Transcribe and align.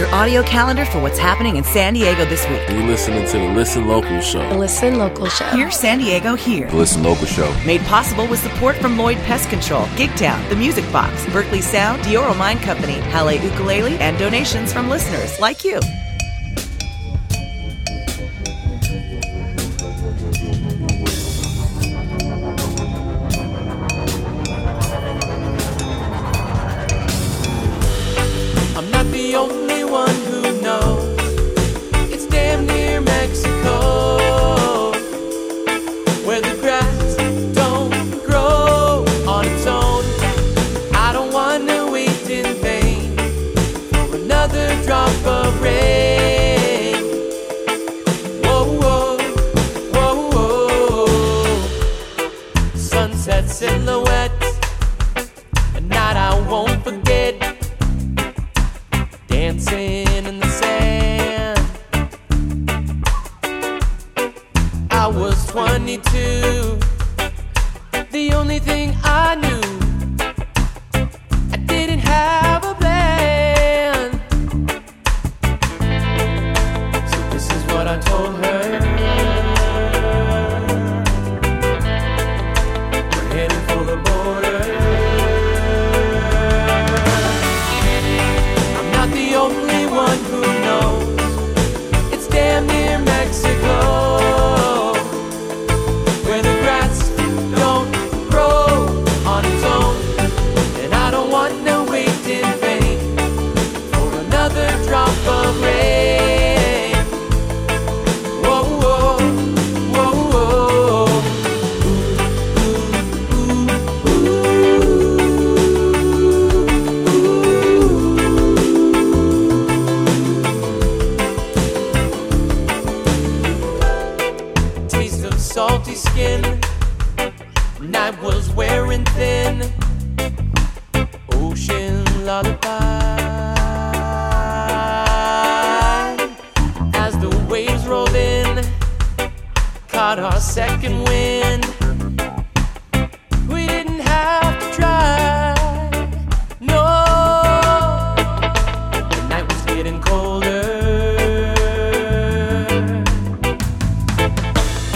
your 0.00 0.12
audio 0.14 0.42
calendar 0.42 0.86
for 0.86 0.98
what's 0.98 1.18
happening 1.18 1.56
in 1.56 1.62
San 1.62 1.92
Diego 1.92 2.24
this 2.24 2.48
week. 2.48 2.62
You're 2.70 2.86
listening 2.86 3.26
to 3.26 3.38
the 3.38 3.48
Listen 3.52 3.86
Local 3.86 4.18
Show. 4.22 4.48
The 4.48 4.56
Listen 4.56 4.96
Local 4.96 5.26
Show. 5.26 5.44
Hear 5.50 5.70
San 5.70 5.98
Diego 5.98 6.34
here. 6.34 6.70
The 6.70 6.76
Listen 6.76 7.02
Local 7.02 7.26
Show. 7.26 7.54
Made 7.66 7.82
possible 7.82 8.26
with 8.26 8.40
support 8.40 8.76
from 8.76 8.96
Lloyd 8.96 9.18
Pest 9.18 9.50
Control, 9.50 9.84
Gigtown, 9.96 10.48
The 10.48 10.56
Music 10.56 10.90
Box, 10.90 11.26
Berkeley 11.26 11.60
Sound, 11.60 12.00
Dioro 12.00 12.34
Mine 12.38 12.58
Company, 12.60 12.94
Halle 13.10 13.34
Ukulele, 13.34 13.98
and 13.98 14.18
donations 14.18 14.72
from 14.72 14.88
listeners 14.88 15.38
like 15.38 15.64
you. 15.64 15.80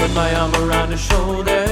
Put 0.04 0.14
my 0.14 0.34
arm 0.34 0.54
around 0.56 0.90
her 0.90 0.98
shoulder. 0.98 1.64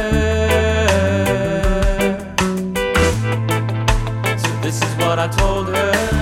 So 4.39 4.51
this 4.63 4.81
is 4.81 4.95
what 4.97 5.19
I 5.19 5.29
told 5.29 5.69
her. 5.69 6.22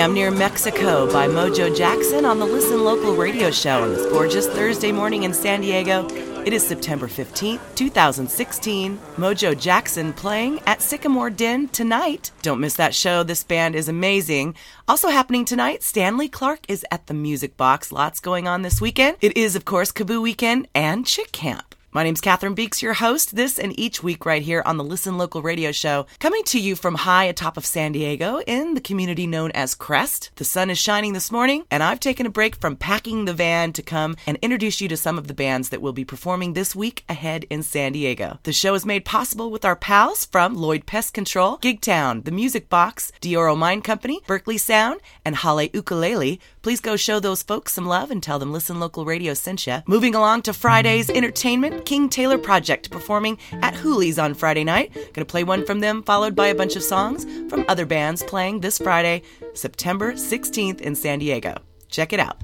Damn 0.00 0.14
Near 0.14 0.30
Mexico 0.30 1.12
by 1.12 1.28
Mojo 1.28 1.76
Jackson 1.76 2.24
on 2.24 2.38
the 2.38 2.46
Listen 2.46 2.84
Local 2.84 3.14
radio 3.14 3.50
show 3.50 3.82
on 3.82 3.92
this 3.92 4.10
gorgeous 4.10 4.46
Thursday 4.46 4.92
morning 4.92 5.24
in 5.24 5.34
San 5.34 5.60
Diego. 5.60 6.08
It 6.46 6.54
is 6.54 6.66
September 6.66 7.06
15th, 7.06 7.60
2016. 7.74 8.98
Mojo 9.18 9.60
Jackson 9.60 10.14
playing 10.14 10.60
at 10.60 10.80
Sycamore 10.80 11.28
Den 11.28 11.68
tonight. 11.68 12.30
Don't 12.40 12.60
miss 12.60 12.76
that 12.76 12.94
show. 12.94 13.22
This 13.22 13.44
band 13.44 13.76
is 13.76 13.90
amazing. 13.90 14.54
Also 14.88 15.08
happening 15.08 15.44
tonight, 15.44 15.82
Stanley 15.82 16.30
Clarke 16.30 16.64
is 16.66 16.82
at 16.90 17.06
the 17.06 17.12
Music 17.12 17.58
Box. 17.58 17.92
Lots 17.92 18.20
going 18.20 18.48
on 18.48 18.62
this 18.62 18.80
weekend. 18.80 19.18
It 19.20 19.36
is, 19.36 19.54
of 19.54 19.66
course, 19.66 19.92
KAABOO 19.92 20.22
Weekend 20.22 20.66
and 20.74 21.06
Chick 21.06 21.30
Camp. 21.30 21.69
My 21.92 22.04
name's 22.04 22.20
Catherine 22.20 22.54
Beeks, 22.54 22.82
your 22.82 22.94
host, 22.94 23.34
this 23.34 23.58
and 23.58 23.76
each 23.76 24.00
week 24.00 24.24
right 24.24 24.42
here 24.42 24.62
on 24.64 24.76
the 24.76 24.84
Listen 24.84 25.18
Local 25.18 25.42
radio 25.42 25.72
show, 25.72 26.06
coming 26.20 26.44
to 26.44 26.60
you 26.60 26.76
from 26.76 26.94
high 26.94 27.24
atop 27.24 27.56
of 27.56 27.66
San 27.66 27.90
Diego 27.90 28.40
in 28.46 28.74
the 28.74 28.80
community 28.80 29.26
known 29.26 29.50
as 29.56 29.74
Crest. 29.74 30.30
The 30.36 30.44
sun 30.44 30.70
is 30.70 30.78
shining 30.78 31.14
this 31.14 31.32
morning, 31.32 31.64
and 31.68 31.82
I've 31.82 31.98
taken 31.98 32.26
a 32.26 32.30
break 32.30 32.54
from 32.54 32.76
packing 32.76 33.24
the 33.24 33.34
van 33.34 33.72
to 33.72 33.82
come 33.82 34.14
and 34.24 34.38
introduce 34.40 34.80
you 34.80 34.86
to 34.86 34.96
some 34.96 35.18
of 35.18 35.26
the 35.26 35.34
bands 35.34 35.70
that 35.70 35.82
will 35.82 35.92
be 35.92 36.04
performing 36.04 36.52
this 36.52 36.76
week 36.76 37.02
ahead 37.08 37.44
in 37.50 37.64
San 37.64 37.90
Diego. 37.90 38.38
The 38.44 38.52
show 38.52 38.74
is 38.74 38.86
made 38.86 39.04
possible 39.04 39.50
with 39.50 39.64
our 39.64 39.74
pals 39.74 40.26
from 40.26 40.54
Lloyd 40.54 40.86
Pest 40.86 41.12
Control, 41.12 41.58
Gigtown, 41.58 42.24
The 42.24 42.30
Music 42.30 42.68
Box, 42.68 43.10
Dioro 43.20 43.58
Mine 43.58 43.82
Company, 43.82 44.20
Berkeley 44.28 44.58
Sound, 44.58 45.00
and 45.24 45.34
Hale 45.34 45.68
Ukulele. 45.72 46.38
Please 46.62 46.80
go 46.80 46.94
show 46.94 47.18
those 47.18 47.42
folks 47.42 47.72
some 47.72 47.86
love 47.86 48.12
and 48.12 48.22
tell 48.22 48.38
them 48.38 48.52
Listen 48.52 48.78
Local 48.78 49.04
Radio 49.04 49.34
sent 49.34 49.66
you. 49.66 49.78
Moving 49.88 50.14
along 50.14 50.42
to 50.42 50.52
Friday's 50.52 51.10
entertainment, 51.10 51.79
King 51.80 52.08
Taylor 52.08 52.38
Project 52.38 52.90
performing 52.90 53.38
at 53.62 53.74
Hooley's 53.74 54.18
on 54.18 54.34
Friday 54.34 54.64
night. 54.64 54.92
Gonna 55.12 55.24
play 55.24 55.44
one 55.44 55.64
from 55.66 55.80
them, 55.80 56.02
followed 56.02 56.34
by 56.36 56.48
a 56.48 56.54
bunch 56.54 56.76
of 56.76 56.82
songs 56.82 57.24
from 57.48 57.64
other 57.68 57.86
bands 57.86 58.22
playing 58.22 58.60
this 58.60 58.78
Friday, 58.78 59.22
September 59.54 60.12
16th 60.12 60.80
in 60.80 60.94
San 60.94 61.18
Diego. 61.18 61.56
Check 61.88 62.12
it 62.12 62.20
out. 62.20 62.40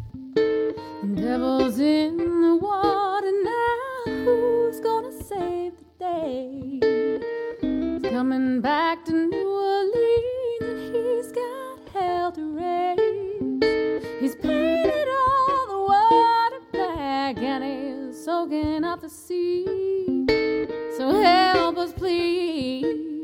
Devil's 1.14 1.78
in 1.78 2.16
the 2.16 2.56
water 2.60 3.30
now. 3.44 4.24
Who's 4.24 4.80
gonna 4.80 5.12
save 5.12 5.72
the 5.78 5.84
day? 6.00 6.80
He's 7.60 8.02
coming 8.10 8.60
back 8.60 9.04
to 9.04 9.12
New 9.12 9.48
Orleans 9.48 10.62
and 10.62 10.96
he's 10.96 11.32
got 11.32 11.88
hell 11.92 12.32
to 12.32 12.56
raise. 12.56 14.20
He's 14.20 14.34
painted 14.34 14.65
soaking 18.26 18.82
up 18.82 19.00
the 19.00 19.08
sea. 19.08 19.64
So 20.96 21.22
help 21.22 21.78
us, 21.78 21.92
please. 21.92 23.15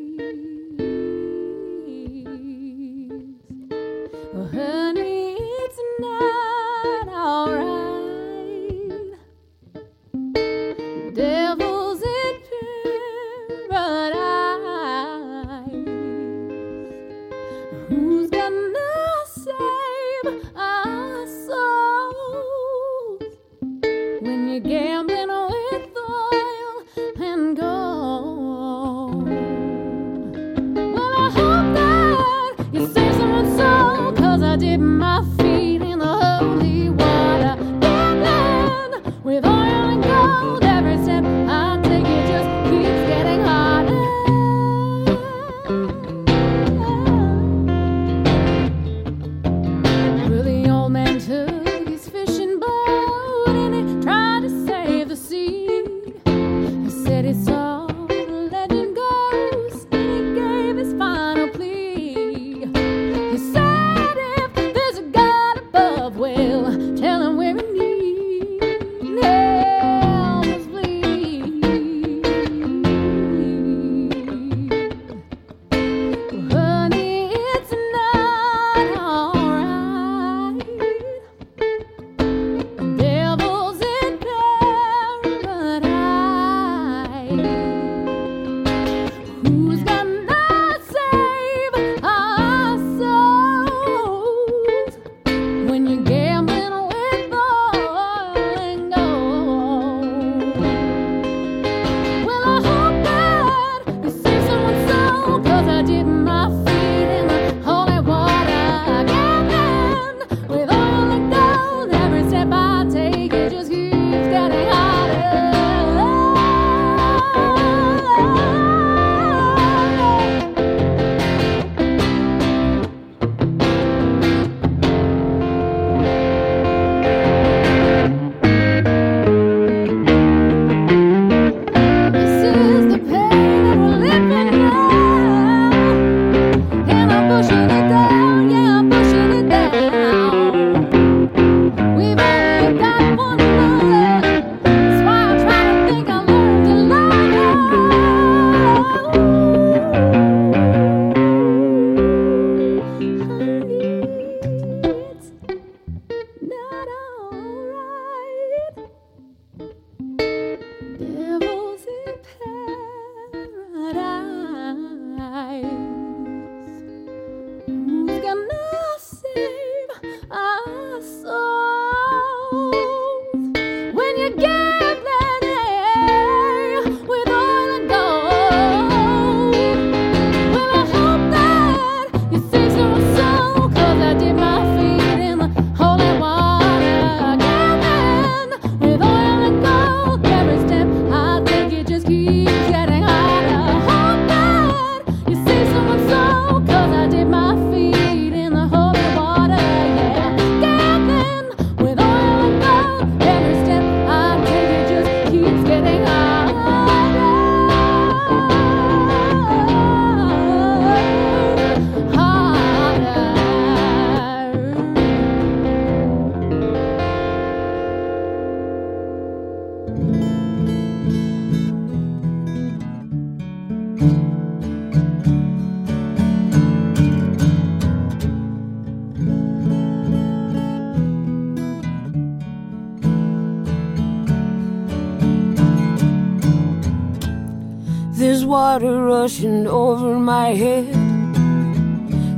My 240.43 240.55
head, 240.55 240.89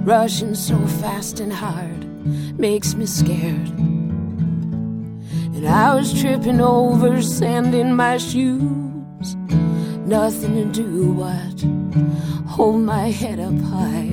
rushing 0.06 0.54
so 0.54 0.78
fast 1.00 1.40
and 1.40 1.50
hard, 1.50 2.02
makes 2.58 2.94
me 2.94 3.06
scared. 3.06 3.70
And 5.56 5.66
I 5.66 5.94
was 5.94 6.12
tripping 6.20 6.60
over 6.60 7.22
sand 7.22 7.74
in 7.74 7.96
my 7.96 8.18
shoes, 8.18 9.36
nothing 10.16 10.54
to 10.54 10.82
do 10.82 11.14
but 11.14 11.58
hold 12.46 12.82
my 12.82 13.08
head 13.20 13.40
up 13.40 13.58
high. 13.72 14.03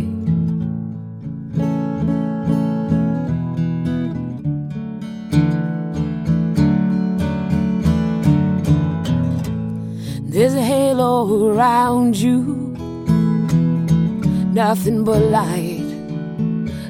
Nothing 14.72 15.04
but 15.04 15.20
light 15.20 15.92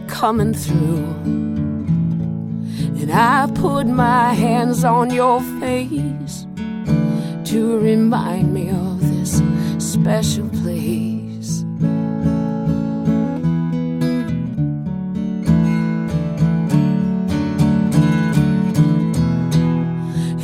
coming 0.08 0.54
through. 0.54 1.08
And 3.02 3.12
I 3.12 3.50
put 3.56 3.88
my 3.88 4.34
hands 4.34 4.84
on 4.84 5.10
your 5.10 5.42
face 5.60 6.46
to 7.46 7.80
remind 7.80 8.54
me 8.54 8.70
of 8.70 9.02
this 9.02 9.42
special 9.80 10.48
place. 10.62 11.64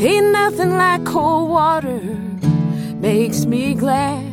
Ain't 0.01 0.31
nothing 0.31 0.71
like 0.71 1.05
cold 1.05 1.51
water 1.51 2.01
makes 2.99 3.45
me 3.45 3.75
glad 3.75 4.25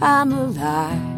I'm 0.00 0.32
alive. 0.32 1.13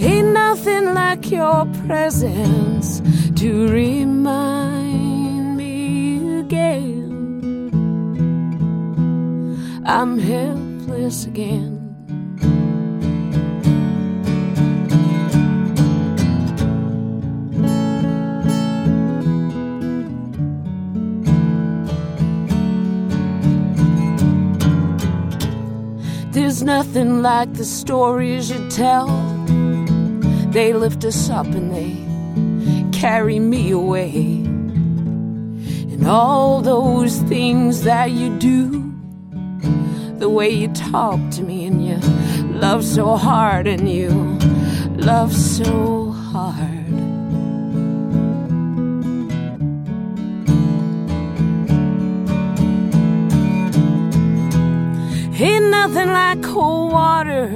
Ain't 0.00 0.32
nothing 0.32 0.94
like 0.94 1.30
your 1.30 1.66
presence 1.86 3.00
to 3.40 3.68
remind 3.68 5.56
me 5.56 6.40
again. 6.40 7.70
I'm 9.84 10.18
helpless 10.18 11.26
again. 11.26 11.74
There's 26.30 26.62
nothing 26.62 27.20
like 27.22 27.52
the 27.54 27.64
stories 27.64 28.50
you 28.50 28.68
tell. 28.70 29.37
They 30.50 30.72
lift 30.72 31.04
us 31.04 31.28
up 31.28 31.46
and 31.46 31.72
they 31.72 32.98
carry 32.98 33.38
me 33.38 33.70
away. 33.70 34.44
And 35.92 36.06
all 36.06 36.62
those 36.62 37.18
things 37.22 37.82
that 37.82 38.10
you 38.12 38.36
do, 38.38 38.92
the 40.18 40.28
way 40.28 40.48
you 40.48 40.68
talk 40.68 41.20
to 41.32 41.42
me 41.42 41.66
and 41.66 41.86
you 41.86 41.96
love 42.58 42.82
so 42.82 43.16
hard 43.16 43.66
and 43.66 43.90
you 43.90 44.08
love 44.96 45.34
so 45.34 46.10
hard. 46.10 46.66
Ain't 55.40 55.66
nothing 55.66 56.08
like 56.08 56.42
cold 56.42 56.90
water 56.90 57.48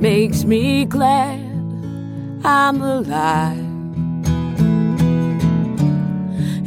makes 0.00 0.44
me 0.44 0.84
glad 0.84 1.45
I'm 2.48 2.80
alive. 2.80 3.58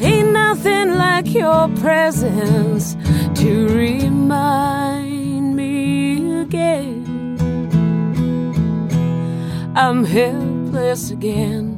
Ain't 0.02 0.34
nothing 0.34 0.98
like 0.98 1.34
your 1.34 1.70
presence 1.80 2.98
to 3.40 3.68
remind 3.70 5.56
me 5.56 6.42
again. 6.42 7.38
I'm 9.74 10.04
helpless 10.04 11.12
again. 11.12 11.69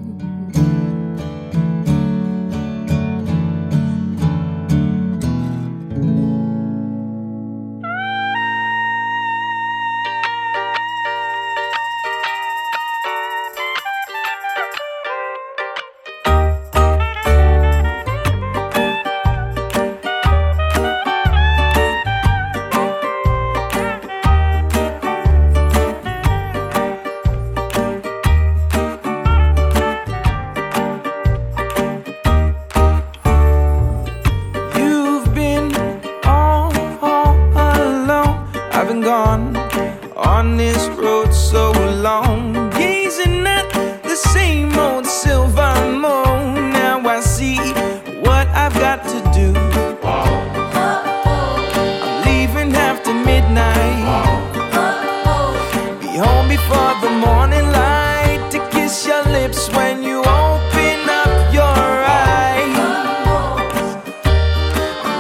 Before 56.61 56.95
the 57.01 57.09
morning 57.09 57.65
light 57.71 58.47
to 58.51 58.59
kiss 58.69 59.05
your 59.07 59.23
lips 59.25 59.69
when 59.69 60.03
you 60.03 60.19
open 60.19 60.99
up 61.21 61.53
your 61.53 61.77
eyes 62.05 62.75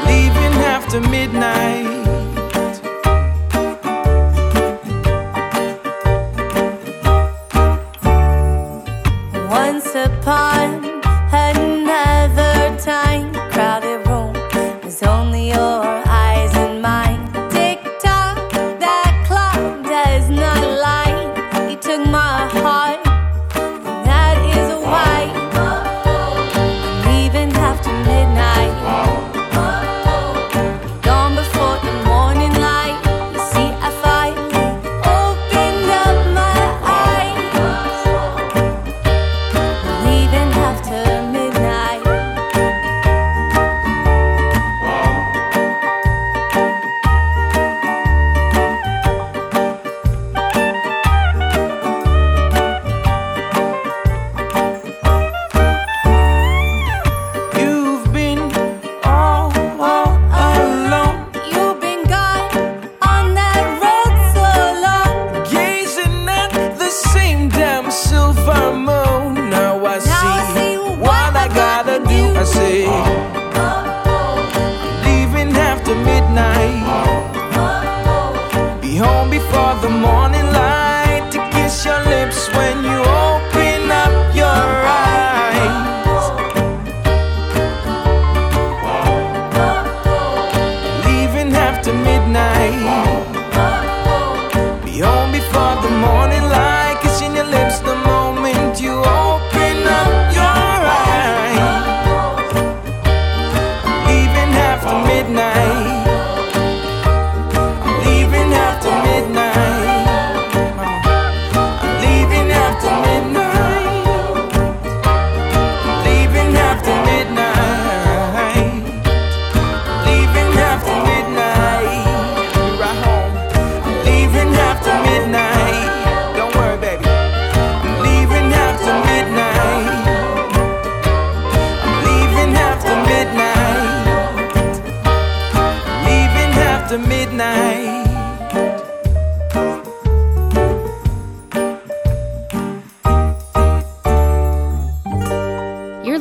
leaving 0.07 0.55
after 0.75 0.99
midnight. 1.01 1.80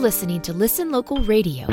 listening 0.00 0.40
to 0.40 0.54
Listen 0.54 0.90
Local 0.90 1.18
Radio. 1.18 1.66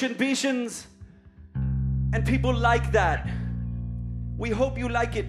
Russian 0.00 0.14
Beesians 0.14 0.86
and 2.12 2.24
people 2.24 2.54
like 2.54 2.92
that. 2.92 3.28
We 4.36 4.50
hope 4.50 4.78
you 4.78 4.88
like 4.88 5.16
it. 5.16 5.26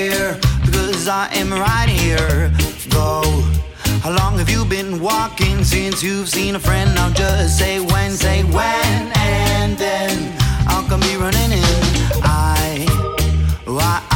fear 0.00 0.38
because 0.64 1.08
I 1.08 1.28
am 1.34 1.50
right 1.52 1.88
here. 1.88 2.50
Go. 2.88 3.22
How 4.04 4.12
long 4.20 4.38
have 4.38 4.48
you 4.48 4.64
been 4.64 4.98
walking 5.00 5.62
since 5.62 6.02
you've 6.02 6.28
seen 6.28 6.54
a 6.54 6.58
friend? 6.58 6.94
Now 6.94 7.10
just 7.10 7.58
say 7.58 7.80
when, 7.80 8.10
say 8.12 8.42
when, 8.44 9.00
and 9.16 9.76
then 9.76 10.12
I'll 10.68 10.86
come 10.88 11.00
be 11.00 11.16
running 11.16 11.52
in. 11.52 11.82
I, 12.22 12.86
oh, 13.66 13.78
I 13.78 14.09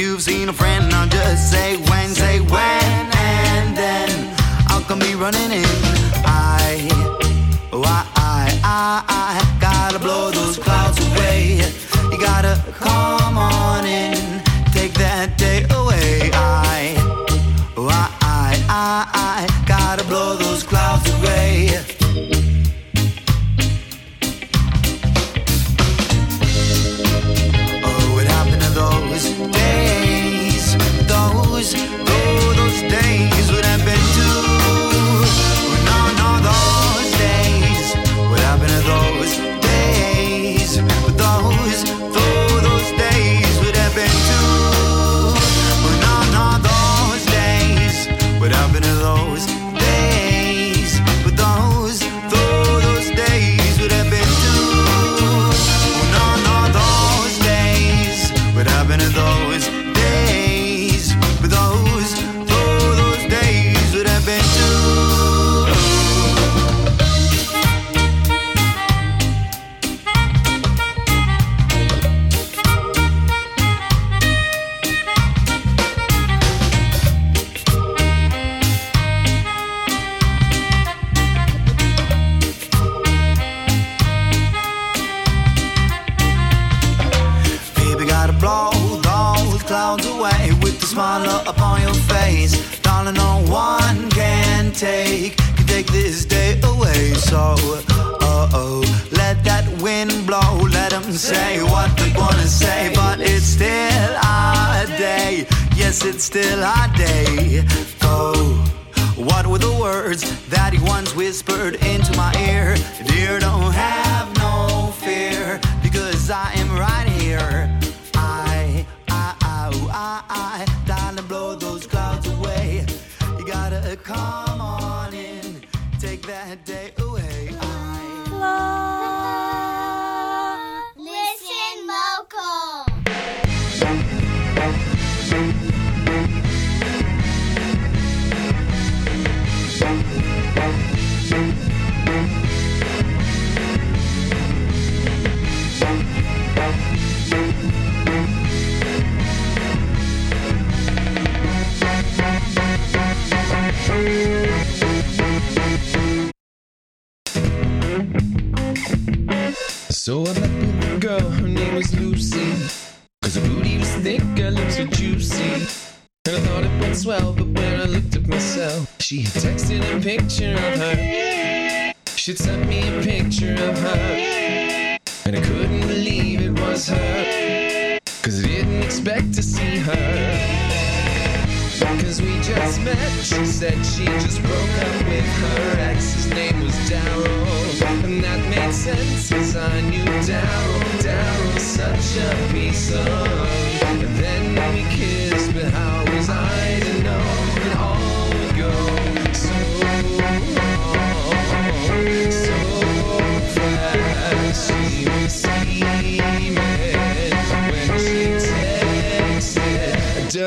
you've 0.00 0.22
seen 0.22 0.48
a 0.48 0.52
friend, 0.52 0.92
I'll 0.94 1.08
just 1.08 1.50
say 1.50 1.76
knows 49.10 49.59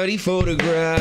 dirty 0.04 0.18
photograph. 0.18 1.00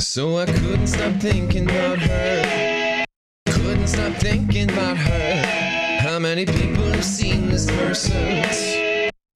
So 0.00 0.38
I 0.38 0.46
couldn't 0.46 0.88
stop 0.88 1.14
thinking 1.20 1.70
about 1.70 1.98
her. 2.00 3.04
Couldn't 3.46 3.86
stop 3.86 4.14
thinking 4.14 4.68
about 4.68 4.96
her. 4.96 5.98
How 6.00 6.18
many 6.18 6.44
people 6.44 6.82
have 6.82 7.04
seen 7.04 7.48
this 7.48 7.70
person? 7.70 8.16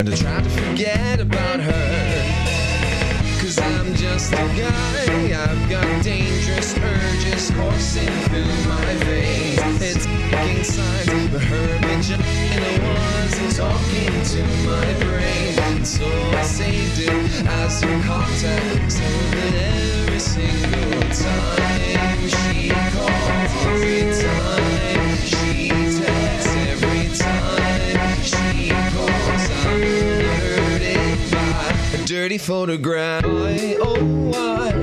And 0.00 0.08
I 0.08 0.16
tried 0.16 0.42
to 0.42 0.50
forget 0.50 1.20
about 1.20 1.60
her. 1.60 2.46
Cause 3.40 3.60
I'm 3.60 3.94
just 3.94 4.32
a 4.32 4.46
guy. 4.58 5.44
I've 5.44 5.70
got 5.70 6.02
coursing 7.56 8.14
through 8.28 8.54
my 8.68 8.94
veins. 9.04 9.80
It's 9.82 10.06
fucking 10.06 10.64
signs, 10.64 11.30
but 11.32 11.42
her 11.42 11.66
vagina 11.80 12.70
wasn't 12.86 13.56
talking 13.56 14.14
to 14.32 14.40
my 14.68 14.88
brain. 15.04 15.58
And 15.58 15.86
so 15.86 16.06
I 16.06 16.42
saved 16.42 17.00
it 17.00 17.46
as 17.46 17.82
a 17.82 17.86
contact 18.02 18.92
so 18.92 19.08
that 19.34 19.54
every 19.54 20.20
single 20.20 21.00
time 21.10 22.28
she 22.28 22.70
calls, 22.92 23.26
every 23.64 24.00
time 24.22 25.16
she 25.30 25.68
texts, 26.00 26.54
every 26.72 27.04
time 27.16 28.22
she 28.22 28.70
calls, 28.92 29.44
I'm 29.64 29.82
alerted 29.82 31.18
by 31.32 31.46
a 31.94 32.06
dirty 32.06 32.38
photograph. 32.38 33.24
Why, 33.24 33.76
oh, 33.80 34.04
why 34.30 34.75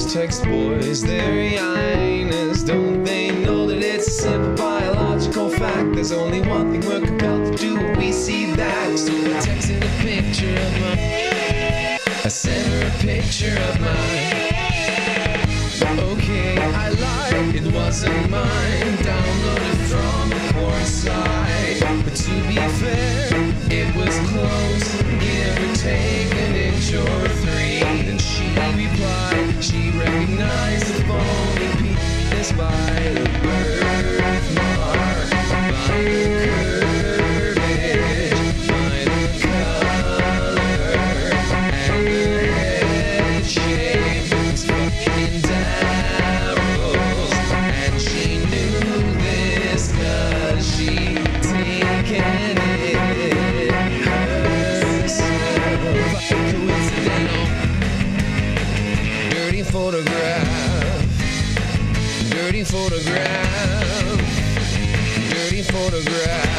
girls 0.00 0.12
text 0.12 0.44
boys 0.44 1.02
their 1.02 1.58
hyenas? 1.58 2.62
Don't 2.62 3.04
they 3.04 3.30
know 3.30 3.66
that 3.66 3.82
it's 3.82 4.08
a 4.08 4.10
simple 4.10 4.54
biological 4.54 5.50
fact? 5.50 5.94
There's 5.94 6.12
only 6.12 6.40
one 6.42 6.70
thing 6.70 6.80
we're 6.88 7.06
compelled 7.06 7.52
to 7.52 7.58
do 7.58 7.92
we 7.98 8.12
see 8.12 8.52
that. 8.52 8.98
So 8.98 9.12
I 9.12 9.40
texted 9.40 9.78
a 9.78 10.02
picture 10.02 10.54
of 10.54 10.80
my. 10.80 11.98
I 12.24 12.28
sent 12.28 12.66
her 12.68 12.86
a 12.86 12.90
picture 13.02 13.58
of 13.68 13.80
mine. 13.80 14.50
Okay, 16.12 16.58
I 16.58 16.90
lied, 16.90 17.54
it 17.54 17.72
wasn't 17.72 18.30
mine. 18.30 18.96
Downloaded 19.08 19.80
from 19.90 20.32
a 20.32 20.52
porn 20.52 20.84
site. 20.84 21.80
But 22.04 22.14
to 22.14 22.48
be 22.48 22.56
fair, 22.78 23.49
it 23.72 23.94
was 23.94 24.18
close. 24.30 25.02
Give 25.20 25.58
or 25.70 25.74
take 25.76 26.34
an 26.34 26.54
inch 26.56 26.92
or 26.94 27.28
three. 27.28 27.80
Then 28.04 28.18
she 28.18 28.48
replied, 28.48 29.62
she 29.62 29.90
recognized 29.90 30.86
the 30.86 31.04
phony 31.04 31.70
penis 31.78 32.52
by 32.52 32.90
the 33.14 33.24
birthmark, 33.42 35.30
by 35.30 36.02
the 36.02 36.39
photograph, 62.70 64.20
dirty 65.30 65.62
photograph. 65.62 66.49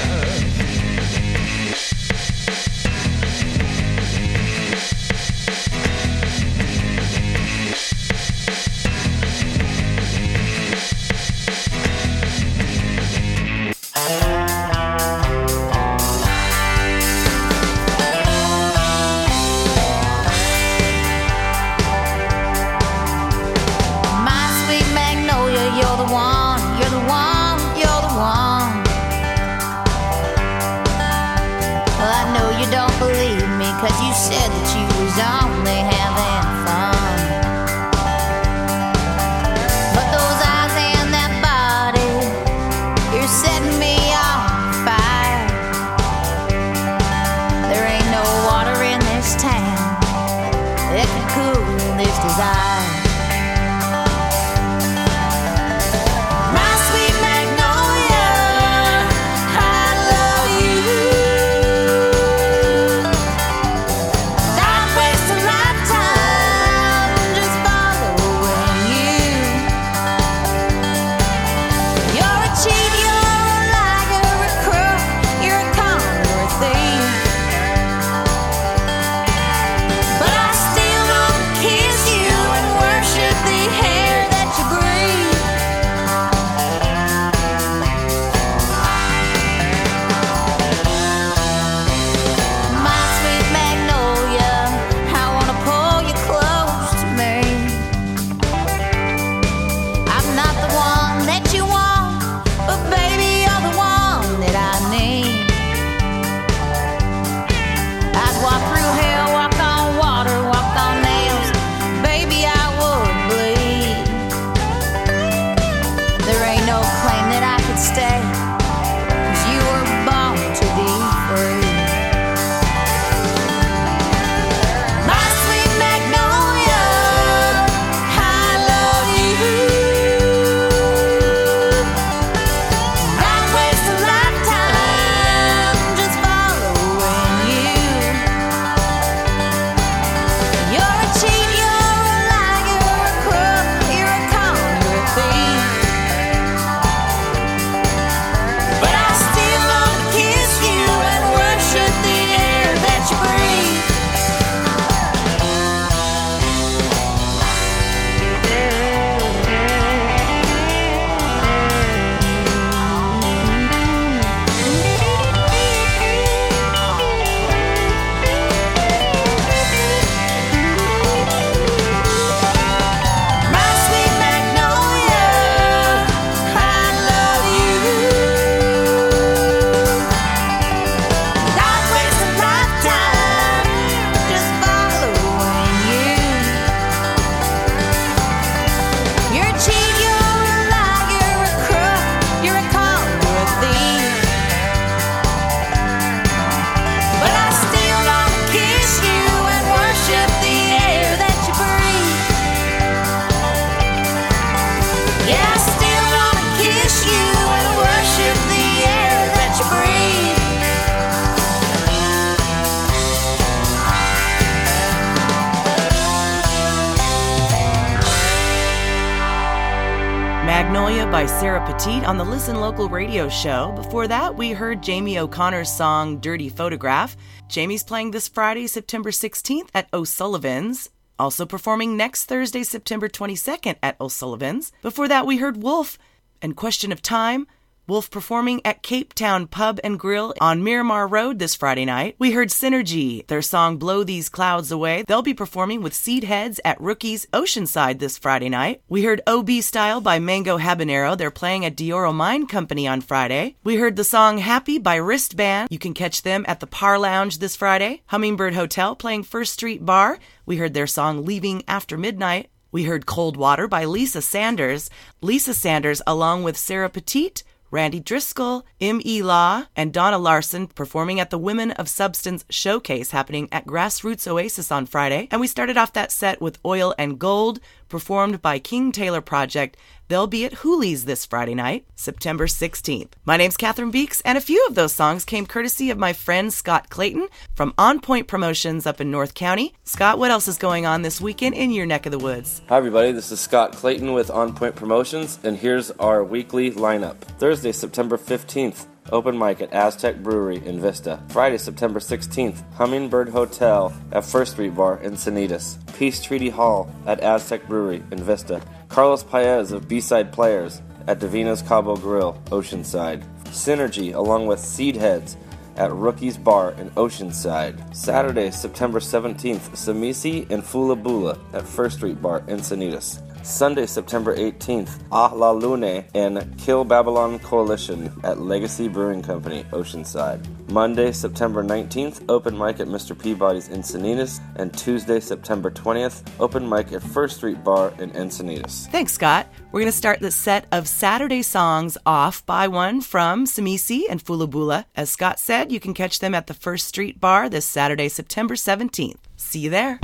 On 221.88 222.16
the 222.16 222.24
Listen 222.24 222.62
Local 222.62 222.88
radio 222.90 223.28
show. 223.28 223.72
Before 223.72 224.08
that, 224.08 224.38
we 224.38 224.52
heard 224.52 224.84
Jamie 224.84 225.18
O'Connor's 225.18 225.72
song 225.72 226.20
Dirty 226.20 226.48
Photograph. 226.48 227.18
Jamie's 227.48 227.84
playing 227.84 228.12
this 228.12 228.28
Friday, 228.28 228.68
September 228.68 229.10
16th 229.10 229.70
at 229.74 229.88
O'Sullivan's. 229.92 230.92
Also 231.18 231.44
performing 231.44 231.98
next 231.98 232.26
Thursday, 232.26 232.62
September 232.62 233.10
22nd 233.10 233.78
at 233.82 234.00
O'Sullivan's. 234.00 234.72
Before 234.84 235.08
that, 235.08 235.26
we 235.26 235.38
heard 235.38 235.64
Wolf 235.64 235.98
and 236.40 236.56
Question 236.56 236.92
of 236.92 237.02
Time. 237.02 237.48
Wolf 237.88 238.12
performing 238.12 238.62
at 238.64 238.84
Cape 238.84 239.14
Town 239.14 239.48
Pub 239.48 239.80
and 239.84 240.00
Grill 240.00 240.34
on 240.40 240.64
Miramar 240.64 241.08
Road 241.08 241.40
this 241.40 241.56
Friday 241.56 241.86
night. 241.86 242.16
We 242.20 242.32
heard 242.32 242.50
Synergy, 242.50 243.26
their 243.28 243.42
song 243.42 243.78
Blow 243.78 244.04
These 244.04 244.30
Clouds 244.30 244.72
Away. 244.72 245.04
They'll 245.08 245.22
be 245.22 245.34
performing 245.34 245.82
with 245.82 245.94
Seed 245.94 246.24
Heads 246.24 246.60
at 246.64 246.80
Rookies 246.80 247.26
Oceanside 247.34 248.00
this 248.00 248.18
Friday 248.18 248.50
night. 248.50 248.82
We 248.88 249.04
heard 249.04 249.22
OB 249.28 249.50
Style 249.62 250.00
by 250.00 250.20
Mango 250.20 250.58
Habanero. 250.58 251.18
They're 251.18 251.32
playing 251.32 251.66
at 251.66 251.76
De 251.76 251.92
Oro 251.92 252.14
Mine 252.14 252.48
Company 252.48 252.88
on 252.88 253.02
Friday. 253.02 253.56
We 253.64 253.76
heard 253.76 253.96
the 253.96 254.04
song 254.04 254.38
Happy 254.38 254.78
by 254.78 254.96
Wristband. 254.96 255.70
You 255.72 255.80
can 255.80 255.94
catch 255.94 256.22
them 256.22 256.46
at 256.48 256.60
the 256.60 256.68
Par 256.68 257.00
Lounge 257.00 257.40
this 257.40 257.56
Friday. 257.56 258.04
Hummingbird 258.08 258.54
Hotel 258.54 258.96
playing 258.96 259.24
First 259.24 259.54
Street 259.54 259.86
Bar. 259.86 260.20
We 260.46 260.58
heard 260.58 260.74
their 260.74 260.88
song 260.88 261.26
Leaving 261.26 261.64
After 261.68 261.98
Midnight. 261.98 262.50
We 262.72 262.86
heard 262.86 263.06
Cold 263.06 263.36
Water 263.36 263.68
by 263.68 263.84
Lisa 263.84 264.22
Sanders. 264.22 264.90
Lisa 265.22 265.54
Sanders, 265.54 266.02
along 266.08 266.44
with 266.44 266.56
Sara 266.56 266.90
Petite, 266.90 267.44
Randy 267.72 268.02
Driscoll, 268.02 268.66
M.E. 268.82 269.24
Law, 269.24 269.64
and 269.78 269.94
Donna 269.94 270.18
Larson 270.18 270.68
performing 270.68 271.22
at 271.22 271.30
the 271.30 271.38
Women 271.38 271.72
of 271.72 271.88
Substance 271.88 272.44
Showcase 272.50 273.12
happening 273.12 273.48
at 273.50 273.66
Grassroots 273.66 274.28
Oasis 274.28 274.74
on 274.74 274.86
Friday. 274.86 275.30
And 275.32 275.40
we 275.40 275.48
started 275.48 275.78
off 275.78 275.94
that 275.94 276.12
set 276.12 276.42
with 276.42 276.60
Oil 276.66 276.94
and 277.00 277.18
Gold, 277.18 277.62
performed 277.92 278.42
by 278.42 278.58
King 278.58 278.92
Taylor 278.92 279.22
Project. 279.22 279.78
They'll 280.08 280.26
be 280.26 280.46
at 280.46 280.56
Hooley's 280.56 281.06
this 281.06 281.26
Friday 281.26 281.54
night, 281.54 281.86
September 281.96 282.48
16th. 282.48 283.12
My 283.24 283.38
name's 283.38 283.56
Catherine 283.56 283.92
Beeks, 283.92 284.22
and 284.22 284.38
a 284.38 284.42
few 284.42 284.66
of 284.68 284.76
those 284.76 284.94
songs 284.94 285.24
came 285.24 285.46
courtesy 285.46 285.92
of 285.92 285.98
my 285.98 286.14
friend 286.14 286.52
Scott 286.52 286.90
Clayton 286.90 287.28
from 287.54 287.74
On 287.78 288.00
Point 288.00 288.28
Promotions 288.28 288.88
up 288.88 289.00
in 289.00 289.12
North 289.12 289.34
County. 289.36 289.74
Scott, 289.84 290.18
what 290.18 290.32
else 290.32 290.48
is 290.48 290.58
going 290.58 290.86
on 290.86 291.04
this 291.04 291.22
weekend 291.22 291.54
in 291.56 291.72
your 291.72 291.86
neck 291.86 292.06
of 292.06 292.12
the 292.12 292.18
woods? 292.18 292.62
Hi, 292.70 292.78
everybody. 292.78 293.12
This 293.12 293.32
is 293.32 293.40
Scott 293.40 293.74
Clayton 293.74 294.14
with 294.14 294.32
On 294.32 294.54
Point 294.56 294.76
Promotions, 294.76 295.38
and 295.44 295.58
here's 295.58 295.92
our 295.92 296.24
weekly 296.24 296.72
lineup. 296.72 297.18
Thursday, 297.40 297.72
September 297.72 298.18
15th, 298.18 298.88
open 299.10 299.38
mic 299.38 299.62
at 299.62 299.74
Aztec 299.74 300.18
Brewery 300.22 300.62
in 300.66 300.80
Vista. 300.80 301.22
Friday, 301.30 301.58
September 301.58 302.00
16th, 302.00 302.64
Hummingbird 302.74 303.30
Hotel 303.30 303.94
at 304.12 304.26
First 304.26 304.54
Street 304.54 304.76
Bar 304.76 304.98
in 305.00 305.14
Encinitas. 305.14 305.78
Peace 305.98 306.22
Treaty 306.22 306.50
Hall 306.50 306.94
at 307.06 307.20
Aztec 307.22 307.68
Brewery 307.68 308.04
in 308.12 308.24
Vista. 308.24 308.62
Karlos 308.88 309.28
Paez 309.28 309.72
of 309.72 309.88
B-Side 309.88 310.32
Players 310.32 310.82
at 311.08 311.20
Davina's 311.20 311.62
Cabo 311.62 311.96
Grill, 311.96 312.42
Oceanside. 312.48 313.24
Synergy 313.46 314.14
along 314.14 314.48
with 314.48 314.60
Seed 314.60 314.96
Heads 314.96 315.38
at 315.76 315.92
Rookie's 315.92 316.38
Bar 316.38 316.72
in 316.74 316.90
Oceanside. 316.92 317.96
Saturday, 317.96 318.52
September 318.52 319.00
17th, 319.00 319.72
Samisi 319.72 320.50
and 320.50 320.64
Fula 320.64 320.96
Bula 320.96 321.38
at 321.54 321.68
First 321.68 321.98
Street 321.98 322.22
Bar 322.22 322.44
in 322.48 322.58
Encinitas. 322.58 323.20
Sunday, 323.44 323.86
September 323.86 324.36
18th, 324.36 325.00
Ah 325.12 325.32
La 325.34 325.52
Lune 325.52 326.06
and 326.14 326.58
Kill 326.58 326.84
Babylon 326.84 327.40
Coalition 327.40 328.12
at 328.24 328.40
Legacy 328.40 328.88
Brewing 328.88 329.22
Company, 329.22 329.64
Oceanside. 329.72 330.46
Monday, 330.70 331.12
September 331.12 331.64
19th, 331.64 332.24
open 332.30 332.58
mic 332.58 332.80
at 332.80 332.88
Mr. 332.88 333.18
Peabody's 333.18 333.68
Encinitas, 333.70 334.40
and 334.56 334.74
Tuesday, 334.78 335.20
September 335.20 335.70
20th, 335.70 336.24
open 336.40 336.68
mic 336.68 336.94
at 336.94 337.04
First 337.04 337.38
Street 337.38 337.64
Bar 337.64 337.94
in 338.00 338.12
Encinitas. 338.12 338.90
Thanks, 338.90 339.14
Scott. 339.14 339.48
We're 339.72 339.82
going 339.82 339.92
to 339.92 339.98
start 339.98 340.20
the 340.20 340.32
set 340.32 340.68
of 340.72 340.88
Saturday 340.88 341.42
songs 341.42 341.98
off 342.06 342.46
by 342.46 342.68
one 342.68 343.02
from 343.02 343.46
Samisi 343.46 344.04
and 344.10 344.24
Fulabula. 344.24 344.86
As 344.96 345.10
Scott 345.10 345.40
said, 345.40 345.72
you 345.72 345.80
can 345.80 345.94
catch 345.94 346.20
them 346.20 346.34
at 346.34 346.48
the 346.48 346.54
First 346.54 346.88
Street 346.88 347.20
Bar 347.20 347.50
this 347.50 347.66
Saturday, 347.66 348.08
September 348.08 348.56
17th. 348.56 349.18
See 349.36 349.60
you 349.60 349.70
there. 349.70 350.00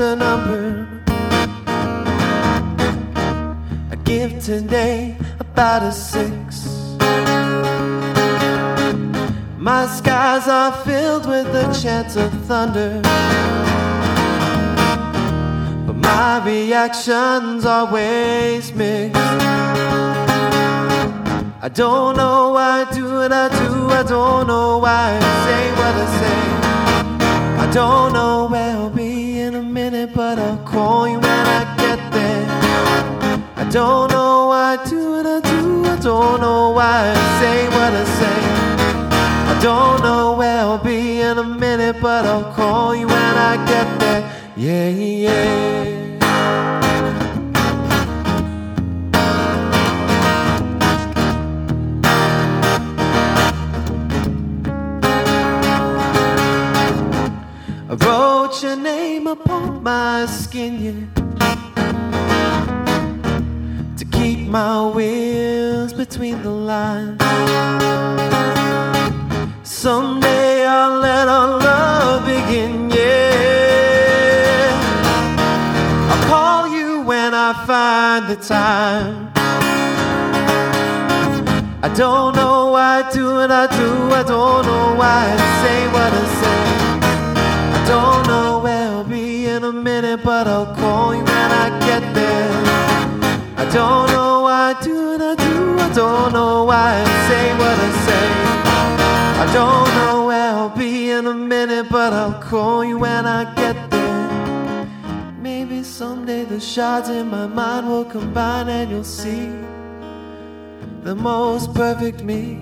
A 0.00 0.14
number. 0.14 0.86
I 3.90 3.96
give 4.04 4.42
today 4.44 5.16
about 5.40 5.82
a 5.82 5.90
six. 5.90 6.68
My 9.56 9.86
skies 9.86 10.46
are 10.46 10.72
filled 10.84 11.26
with 11.26 11.52
the 11.52 11.64
chance 11.72 12.14
of 12.16 12.30
thunder. 12.46 13.00
But 15.86 15.96
my 15.96 16.44
reactions 16.44 17.64
always 17.64 18.72
mixed. 18.74 19.16
I 21.60 21.68
don't 21.72 22.16
know 22.16 22.52
why 22.52 22.86
I 22.86 22.94
do 22.94 23.04
what 23.04 23.32
I 23.32 23.48
do. 23.48 23.90
I 23.90 24.02
don't 24.04 24.46
know 24.46 24.78
why 24.78 25.18
I 25.20 25.22
say 25.44 25.62
what 25.78 25.94
I 26.04 26.06
say. 26.20 26.58
I 27.64 27.70
don't 27.72 28.12
know 28.12 28.46
where 28.48 28.76
I'll 28.76 28.90
be 28.90 29.07
I 33.68 33.70
don't 33.70 34.10
know 34.10 34.46
why 34.46 34.78
I 34.80 34.84
do 34.88 35.10
what 35.10 35.26
I 35.26 35.40
do. 35.40 35.84
I 35.84 35.96
don't 35.96 36.40
know 36.40 36.70
why 36.70 37.12
I 37.14 37.38
say 37.38 37.68
what 37.68 37.92
I 37.92 38.04
say. 38.18 38.40
I 39.52 39.60
don't 39.62 40.02
know 40.02 40.38
where 40.38 40.60
I'll 40.60 40.78
be 40.78 41.20
in 41.20 41.36
a 41.36 41.44
minute, 41.44 41.96
but 42.00 42.24
I'll 42.24 42.50
call 42.54 42.96
you 42.96 43.06
when 43.06 43.36
I 43.36 43.62
get 43.66 44.00
there. 44.00 44.22
Yeah, 44.56 44.88
yeah. 44.88 45.98
I 57.90 57.94
wrote 58.02 58.62
your 58.62 58.76
name 58.76 59.26
upon 59.26 59.82
my 59.82 60.24
skin, 60.24 60.80
yeah. 60.80 61.17
My 64.48 64.86
wheels 64.88 65.92
between 65.92 66.42
the 66.42 66.48
lines. 66.50 67.20
Someday 69.62 70.66
I'll 70.66 71.00
let 71.00 71.28
our 71.28 71.58
love 71.58 72.24
begin, 72.24 72.88
yeah. 72.88 74.70
I'll 76.10 76.28
call 76.28 76.68
you 76.68 77.02
when 77.02 77.34
I 77.34 77.52
find 77.66 78.26
the 78.28 78.36
time. 78.36 79.30
I 81.82 81.88
don't 81.94 82.34
know 82.34 82.72
why 82.72 83.04
I 83.04 83.12
do 83.12 83.34
what 83.34 83.50
I 83.50 83.66
do. 83.66 84.14
I 84.14 84.22
don't 84.22 84.64
know 84.64 84.94
why 84.96 85.36
I 85.36 85.38
say 85.62 85.88
what 85.94 86.12
I 86.12 86.24
say. 86.40 86.60
I 87.76 87.80
don't 87.86 88.26
know 88.26 88.60
where 88.60 88.88
I'll 88.88 89.04
be 89.04 89.46
in 89.46 89.62
a 89.64 89.72
minute, 89.72 90.24
but 90.24 90.46
I'll 90.48 90.74
call 90.74 91.14
you 91.14 91.22
when 91.22 91.50
I 91.64 91.68
get 91.86 92.14
there. 92.14 92.48
I 93.58 93.64
don't 93.70 94.08
know 94.12 94.17
I 94.68 94.74
do 94.82 95.06
what 95.06 95.22
I 95.22 95.34
do. 95.34 95.78
I 95.78 95.90
don't 95.94 96.34
know 96.34 96.64
why 96.64 97.02
I 97.02 97.04
say 97.26 97.52
what 97.60 97.78
I 97.88 97.90
say. 98.06 98.26
I 99.42 99.46
don't 99.54 99.88
know 99.98 100.26
where 100.26 100.50
I'll 100.50 100.76
be 100.76 101.10
in 101.10 101.26
a 101.26 101.32
minute, 101.32 101.86
but 101.90 102.12
I'll 102.12 102.38
call 102.42 102.84
you 102.84 102.98
when 102.98 103.24
I 103.24 103.44
get 103.54 103.90
there. 103.90 104.86
Maybe 105.40 105.82
someday 105.82 106.44
the 106.44 106.60
shards 106.60 107.08
in 107.08 107.28
my 107.30 107.46
mind 107.46 107.88
will 107.88 108.04
combine 108.04 108.68
and 108.68 108.90
you'll 108.90 109.04
see 109.04 109.54
the 111.02 111.14
most 111.14 111.72
perfect 111.72 112.22
me 112.22 112.58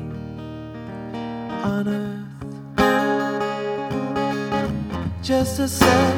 on 1.64 1.88
earth. 1.88 2.22
Just 5.24 5.58
a 5.58 5.66
sec 5.66 6.14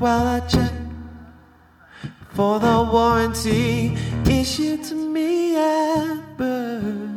while 0.00 0.26
I 0.26 0.40
check 0.48 0.79
for 2.34 2.60
the 2.60 2.88
warranty 2.92 3.96
issued 4.26 4.84
to 4.84 4.94
me 4.94 5.56
at 5.56 6.36
birth. 6.36 7.10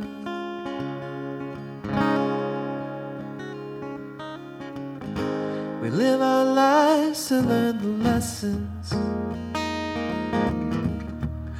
We 5.82 5.89
live 5.89 6.22
our 6.22 6.45
lives 6.45 7.28
to 7.28 7.41
learn 7.41 7.78
the 7.80 8.09
lessons 8.09 8.91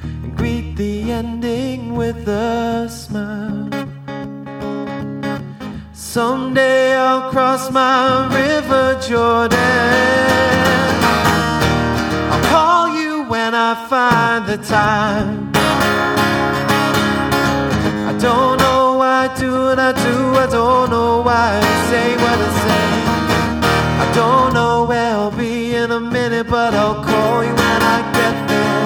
and 0.04 0.36
greet 0.36 0.76
the 0.76 1.12
ending 1.12 1.94
with 1.94 2.26
a 2.28 2.88
smile. 2.88 3.70
Someday 5.92 6.96
I'll 6.96 7.30
cross 7.30 7.70
my 7.70 8.28
river 8.34 9.00
Jordan. 9.06 10.14
When 13.28 13.54
I 13.54 13.74
find 13.88 14.46
the 14.46 14.58
time. 14.58 15.50
I 18.10 18.12
don't 18.20 18.58
know 18.58 18.98
why 18.98 19.28
I 19.28 19.38
do 19.38 19.50
what 19.50 19.78
I 19.78 19.92
do. 19.92 20.16
I 20.36 20.46
don't 20.46 20.90
know 20.90 21.22
why 21.22 21.58
I 21.58 21.62
say 21.90 22.14
what 22.22 22.38
I 22.38 22.50
say. 22.64 22.86
I 24.04 24.14
don't 24.14 24.52
know 24.52 24.84
where 24.84 25.14
I'll 25.16 25.30
be 25.30 25.74
in 25.74 25.90
a 25.90 26.00
minute, 26.00 26.48
but 26.48 26.74
I'll 26.74 27.02
call 27.02 27.42
you 27.42 27.50
when 27.50 27.82
I 27.96 27.98
get 28.12 28.36
there. 28.48 28.84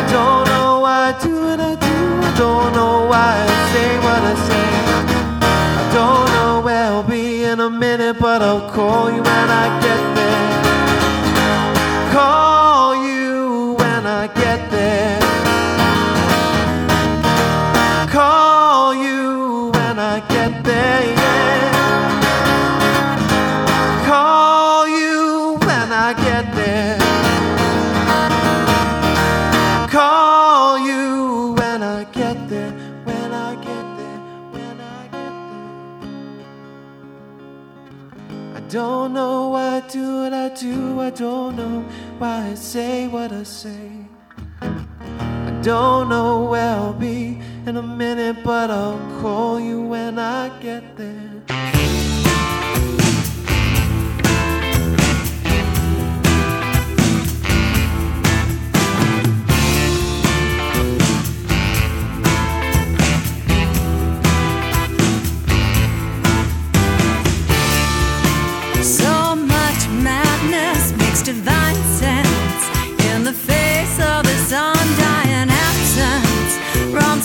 I 0.00 0.02
don't 0.12 0.46
know 0.46 0.80
why 0.80 1.14
I 1.14 1.22
do 1.22 1.34
what 1.46 1.60
I 1.60 1.74
do. 1.76 1.98
I 2.28 2.34
don't 2.36 2.72
know 2.74 3.06
why 3.06 3.30
I 3.40 3.72
say 3.72 3.90
what 4.04 4.22
I 4.32 4.34
say. 4.48 4.68
I 5.80 5.84
don't 5.94 6.28
know 6.36 6.60
where 6.64 6.84
I'll 6.84 7.02
be 7.02 7.44
in 7.44 7.60
a 7.60 7.70
minute, 7.70 8.18
but 8.20 8.42
I'll 8.42 8.68
call 8.70 9.10
you 9.10 9.22
when 9.22 9.48
I 9.50 9.80
get 9.80 10.14
there. 10.14 10.43
Say 42.74 43.06
what 43.06 43.30
I 43.30 43.44
say. 43.44 43.88
I 44.60 45.60
don't 45.62 46.08
know 46.08 46.42
where 46.50 46.74
I'll 46.74 46.92
be 46.92 47.40
in 47.66 47.76
a 47.76 47.82
minute, 47.82 48.38
but 48.42 48.68
I'll 48.68 48.98
call 49.22 49.60
you 49.60 49.80
when 49.80 50.18
I 50.18 50.48
get 50.58 50.96
there. 50.96 51.23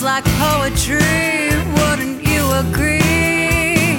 Runs 0.00 0.04
like 0.04 0.24
poetry, 0.38 1.50
wouldn't 1.74 2.26
you 2.26 2.42
agree? 2.52 3.98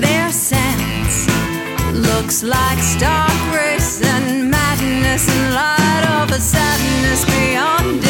Their 0.00 0.30
sense 0.30 1.26
looks 1.94 2.42
like 2.42 2.78
stark 2.80 3.32
grace 3.50 4.02
and 4.02 4.50
madness 4.50 5.28
in 5.28 5.54
light 5.54 6.04
of 6.20 6.30
a 6.30 6.40
sadness 6.40 7.24
beyond 7.24 8.07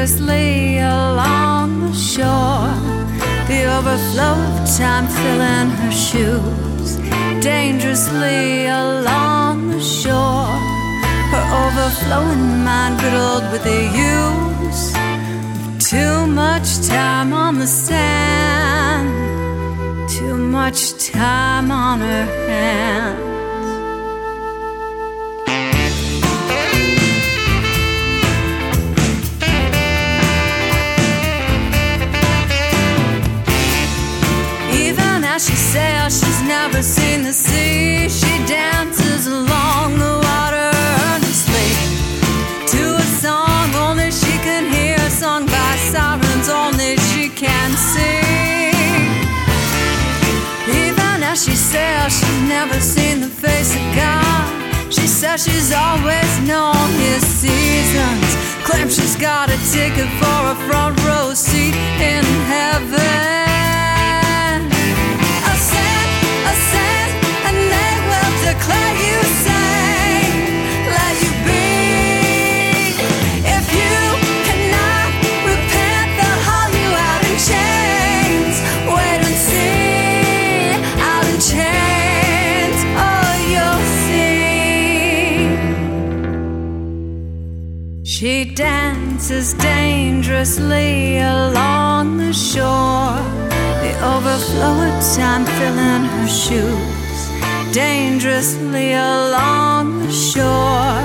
dangerously 0.00 0.78
along 0.78 1.90
the 1.90 1.92
shore. 1.94 2.72
The 3.48 3.64
overflow 3.76 4.32
of 4.32 4.78
time 4.78 5.06
filling 5.06 5.70
her 5.76 5.92
shoes. 5.92 6.96
dangerously 7.42 8.66
along 8.66 9.68
the 9.68 9.80
shore. 9.80 10.56
Her 11.32 11.46
overflowing 11.64 12.64
mind 12.64 13.02
riddled 13.02 13.52
with 13.52 13.62
the 13.62 13.82
use 14.14 14.94
of 15.64 15.78
too 15.78 16.26
much 16.26 16.68
time 16.88 17.34
on 17.34 17.58
the 17.58 17.66
sand, 17.66 19.08
too 20.08 20.36
much 20.38 20.94
time 21.12 21.70
on 21.70 22.00
her 22.00 22.24
hands. 22.48 23.29
She 35.46 35.56
sails, 35.56 36.20
she's 36.20 36.42
never 36.42 36.82
seen 36.82 37.22
the 37.22 37.32
sea. 37.32 38.08
She 38.10 38.32
dances 38.46 39.26
along 39.26 39.98
the 39.98 40.20
water 40.28 40.70
earnestly 41.08 41.70
to 42.72 42.96
a 42.96 43.06
song 43.24 43.74
only 43.74 44.10
she 44.10 44.36
can 44.44 44.70
hear, 44.70 44.98
sung 45.08 45.46
by 45.46 45.76
sirens 45.90 46.48
only 46.50 46.96
she 47.08 47.30
can 47.30 47.70
sing. 47.72 48.74
Even 50.84 51.22
as 51.22 51.44
she 51.44 51.56
sails, 51.56 52.12
she's 52.18 52.42
never 52.42 52.78
seen 52.78 53.20
the 53.20 53.32
face 53.44 53.74
of 53.74 53.86
God. 53.96 54.92
She 54.92 55.06
says 55.06 55.44
she's 55.44 55.72
always 55.72 56.32
known 56.40 56.88
his 57.00 57.24
seasons. 57.24 58.28
Claims 58.66 58.94
she's 58.96 59.16
got 59.16 59.48
a 59.48 59.58
ticket 59.72 60.10
for 60.20 60.40
a 60.52 60.56
front 60.68 61.02
row 61.04 61.32
seat 61.32 61.74
in 61.98 62.24
heaven. 62.44 63.49
Dances 89.30 89.54
dangerously 89.54 91.18
along 91.18 92.16
the 92.16 92.32
shore. 92.32 93.14
The 93.82 93.94
overflow 94.02 94.74
of 94.88 95.16
time 95.16 95.44
filling 95.44 96.04
her 96.04 96.28
shoes. 96.28 97.20
Dangerously 97.72 98.92
along 98.92 100.02
the 100.02 100.12
shore. 100.12 101.02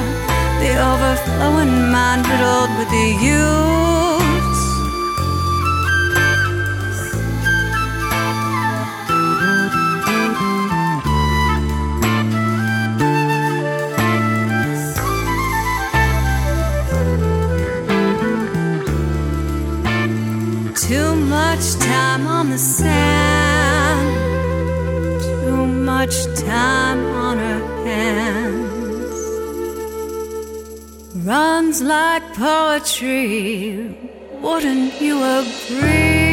The 0.61 0.73
overflowing 0.91 1.91
mind 1.91 2.25
riddled 2.27 2.71
with 2.79 2.89
the 2.89 3.07
use. 3.23 3.94
The 22.55 22.59
sand. 22.59 24.07
Too 25.21 25.67
much 25.91 26.15
time 26.39 27.01
on 27.27 27.37
her 27.37 27.61
hands. 27.85 29.19
Runs 31.27 31.81
like 31.81 32.23
poetry. 32.33 33.93
Wouldn't 34.41 35.01
you 35.01 35.15
agree? 35.39 36.24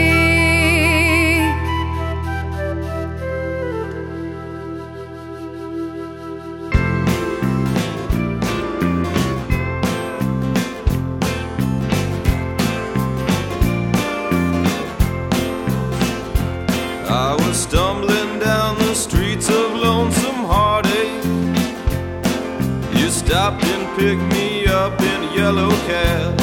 Picked 24.02 24.32
me 24.34 24.66
up 24.66 25.00
in 25.00 25.22
a 25.22 25.32
yellow 25.32 25.70
cab. 25.86 26.34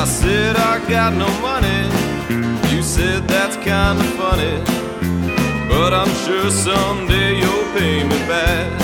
I 0.00 0.04
said 0.06 0.56
I 0.56 0.74
got 0.88 1.12
no 1.12 1.28
money. 1.48 1.82
You 2.74 2.82
said 2.82 3.28
that's 3.28 3.56
kinda 3.56 4.04
funny. 4.20 4.54
But 5.68 5.92
I'm 5.92 6.12
sure 6.24 6.50
someday 6.50 7.30
you'll 7.40 7.68
pay 7.76 8.04
me 8.04 8.18
back. 8.26 8.83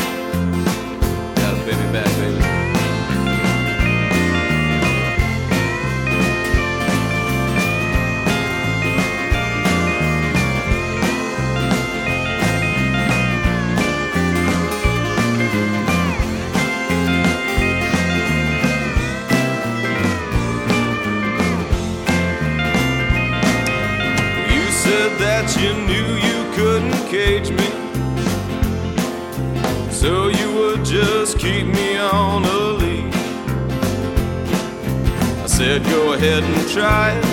You 25.56 25.72
knew 25.74 26.08
you 26.28 26.52
couldn't 26.54 27.08
cage 27.08 27.50
me. 27.50 27.68
So 29.90 30.28
you 30.28 30.52
would 30.54 30.84
just 30.84 31.38
keep 31.38 31.66
me 31.66 31.98
on 31.98 32.44
a 32.44 32.60
leash. 32.80 33.14
I 35.42 35.46
said, 35.46 35.84
go 35.84 36.12
ahead 36.14 36.42
and 36.42 36.68
try 36.68 37.12
it. 37.12 37.24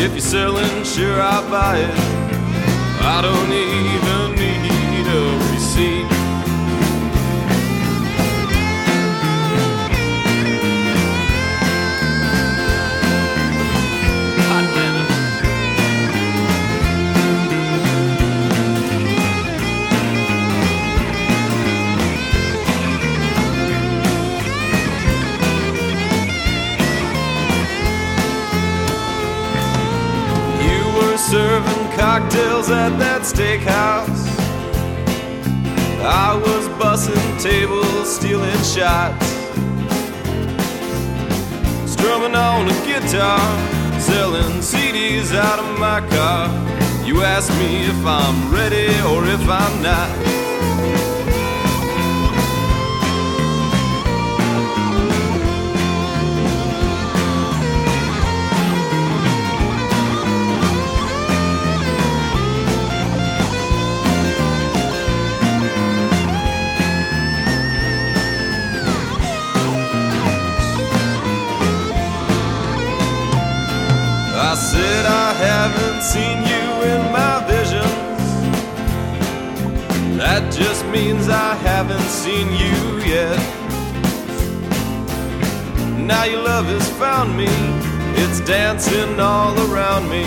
If 0.00 0.12
you're 0.12 0.20
selling, 0.20 0.84
sure 0.84 1.20
I'll 1.20 1.48
buy 1.50 1.78
it. 1.78 1.94
I 3.02 3.20
don't 3.22 3.52
even 3.52 4.37
cocktails 32.18 32.68
at 32.68 32.98
that 32.98 33.22
steakhouse. 33.22 34.26
I 36.02 36.34
was 36.34 36.68
bussing 36.80 37.40
tables, 37.40 38.16
stealing 38.16 38.62
shots. 38.62 39.26
Strumming 41.86 42.34
on 42.34 42.66
a 42.68 42.78
guitar, 42.84 43.40
selling 44.00 44.60
CDs 44.60 45.32
out 45.32 45.60
of 45.60 45.78
my 45.78 46.00
car. 46.08 46.48
You 47.06 47.22
ask 47.22 47.50
me 47.60 47.84
if 47.86 48.04
I'm 48.04 48.52
ready 48.52 48.88
or 49.10 49.24
if 49.24 49.48
I'm 49.48 49.82
not. 49.82 50.37
seen 76.18 76.38
you 76.52 76.68
in 76.92 77.02
my 77.12 77.34
visions. 77.52 78.22
That 80.22 80.42
just 80.60 80.82
means 80.86 81.28
I 81.28 81.54
haven't 81.70 82.08
seen 82.22 82.48
you 82.62 82.78
yet. 83.14 83.38
Now 86.10 86.24
your 86.24 86.42
love 86.42 86.66
has 86.76 86.88
found 87.02 87.36
me, 87.36 87.52
it's 88.22 88.40
dancing 88.40 89.20
all 89.20 89.54
around 89.66 90.08
me. 90.08 90.24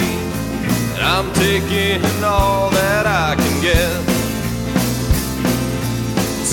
And 0.94 1.04
I'm 1.16 1.30
taking 1.46 2.24
all 2.24 2.70
that 2.82 3.06
I 3.26 3.30
can 3.42 3.56
get. 3.70 3.94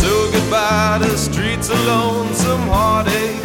So 0.01 0.11
goodbye 0.35 0.99
to 1.03 1.17
streets 1.17 1.69
of 1.71 1.81
lonesome 1.87 2.67
heartache. 2.75 3.45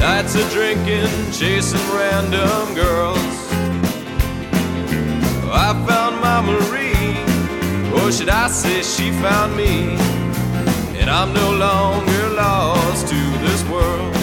Nights 0.00 0.34
of 0.40 0.46
drinking, 0.50 1.12
chasing 1.32 1.86
random 1.96 2.74
girls. 2.74 3.37
Marie, 6.42 7.16
or 7.94 8.12
should 8.12 8.28
I 8.28 8.48
say 8.48 8.82
she 8.82 9.10
found 9.10 9.56
me? 9.56 9.96
And 11.00 11.10
I'm 11.10 11.32
no 11.32 11.50
longer 11.52 12.28
lost 12.30 13.08
to 13.08 13.20
this 13.46 13.62
world. 13.68 14.14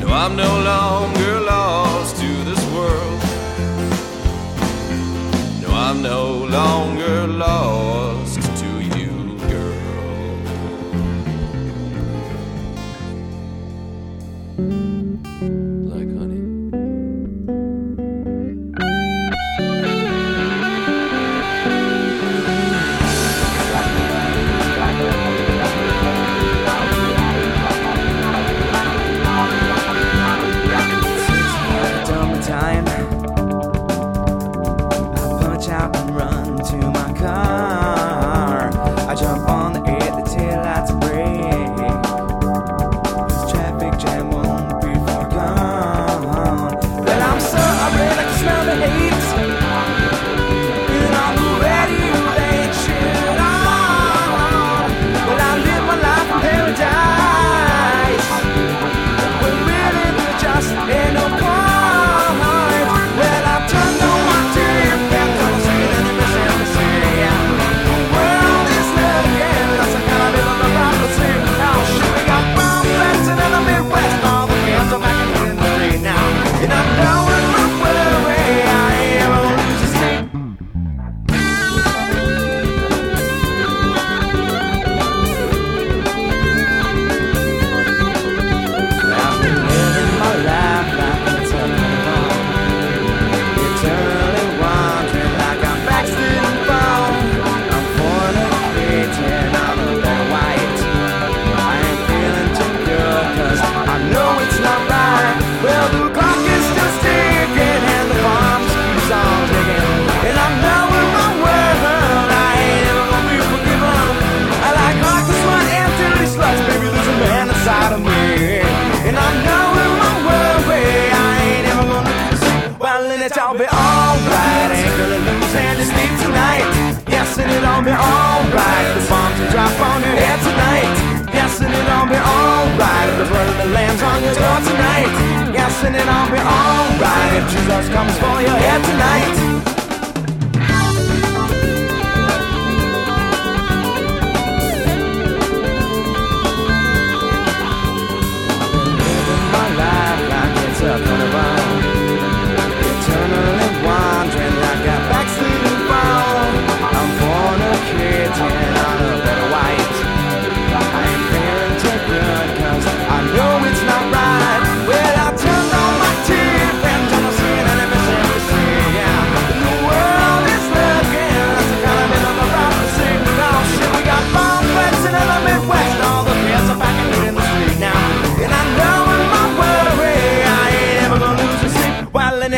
No, 0.00 0.08
I'm 0.12 0.36
no 0.36 0.52
longer 0.72 1.40
lost 1.40 2.16
to 2.16 2.28
this 2.48 2.62
world. 2.74 3.20
No, 5.62 5.68
I'm 5.74 6.02
no 6.02 6.44
longer 6.44 7.26
lost. 7.26 8.19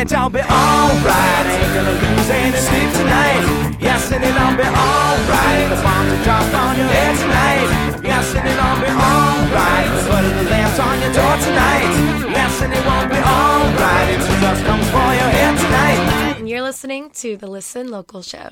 that 0.03 0.17
I'll 0.17 0.29
be 0.29 0.39
alright. 0.39 1.45
Ain't 1.47 1.73
gonna 1.73 1.95
lose 1.95 2.29
any 2.29 2.57
sleep 2.59 2.89
tonight. 2.91 3.43
Yes, 3.79 4.11
and 4.11 4.23
it'll 4.23 4.55
be 4.59 4.67
alright. 4.67 5.69
The 5.71 5.79
bombs 5.79 6.11
are 6.11 6.23
dropped 6.23 6.53
on 6.53 6.75
your 6.75 6.91
head 6.91 7.15
tonight. 7.15 8.03
Yes, 8.03 8.35
and 8.35 8.47
it'll 8.47 8.79
be 8.83 8.91
alright. 8.91 9.87
The 9.95 10.03
blood 10.07 10.25
of 10.25 10.35
the 10.35 10.49
lamb's 10.51 10.79
on 10.79 10.95
your 10.99 11.13
door 11.13 11.35
tonight. 11.39 11.91
Yes, 12.35 12.61
and 12.61 12.73
it 12.73 12.83
won't 12.85 13.09
be 13.09 13.19
alright. 13.19 14.07
It 14.11 14.19
just 14.43 14.63
comes 14.65 14.87
for 14.91 15.09
your 15.15 15.31
head 15.31 15.55
tonight. 15.57 16.37
And 16.37 16.49
you're 16.49 16.63
listening 16.63 17.09
to 17.23 17.37
the 17.37 17.47
Listen 17.47 17.89
Local 17.89 18.21
Show. 18.21 18.49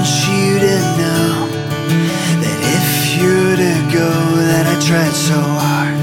want 0.00 0.28
you 0.32 0.58
to 0.58 0.76
know 0.96 1.32
that 2.40 2.58
if 2.78 3.20
you're 3.20 3.56
to 3.56 3.74
go, 3.92 4.10
that 4.48 4.64
I 4.64 4.76
tried 4.80 5.12
so 5.12 5.38
hard. 5.60 5.94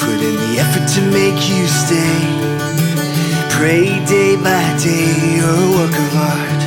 Put 0.00 0.18
in 0.28 0.34
the 0.44 0.52
effort 0.62 0.88
to 0.96 1.02
make 1.10 1.40
you 1.50 1.66
stay. 1.66 2.16
Pray 3.50 4.02
day 4.06 4.36
by 4.36 4.64
day, 4.78 5.12
you're 5.36 5.60
a 5.60 5.70
work 5.76 5.96
of 6.04 6.16
art. 6.32 6.60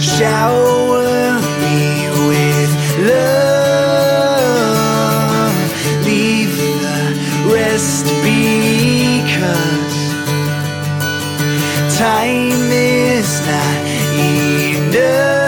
Shower 0.00 1.38
me 1.60 2.08
with 2.28 2.72
love. 3.10 3.43
time 12.04 12.70
is 12.70 13.40
not 13.46 13.80
enough. 14.12 15.43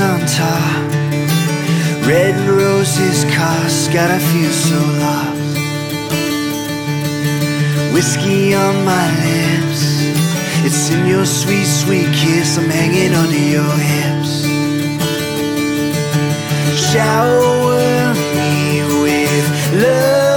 Santa, 0.00 0.12
on 0.12 0.20
top. 0.26 2.06
Red 2.06 2.34
roses 2.48 3.24
cost, 3.34 3.92
Gotta 3.92 4.18
feel 4.18 4.50
so 4.50 4.78
lost. 4.98 5.36
Whiskey 7.92 8.54
on 8.54 8.84
my 8.84 9.06
lips, 9.24 9.82
it's 10.64 10.90
in 10.90 11.06
your 11.06 11.26
sweet, 11.26 11.66
sweet 11.66 12.08
kiss. 12.14 12.56
I'm 12.56 12.70
hanging 12.70 13.14
onto 13.14 13.42
your 13.56 13.74
hips. 13.92 14.44
Shower 16.90 18.14
me 18.34 18.82
with 19.02 19.82
love. 19.82 20.29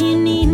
you 0.00 0.16
need 0.16 0.47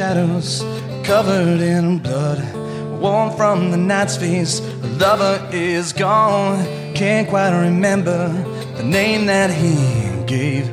shadows, 0.00 0.64
covered 1.04 1.60
in 1.60 1.98
blood. 1.98 2.40
Warm 3.02 3.36
from 3.36 3.70
the 3.70 3.76
night's 3.76 4.16
face, 4.16 4.60
her 4.60 4.88
lover 4.98 5.46
is 5.52 5.92
gone. 5.92 6.64
Can't 6.94 7.28
quite 7.28 7.52
remember 7.68 8.28
the 8.78 8.82
name 8.82 9.26
that 9.26 9.50
he 9.50 9.76
gave. 10.24 10.64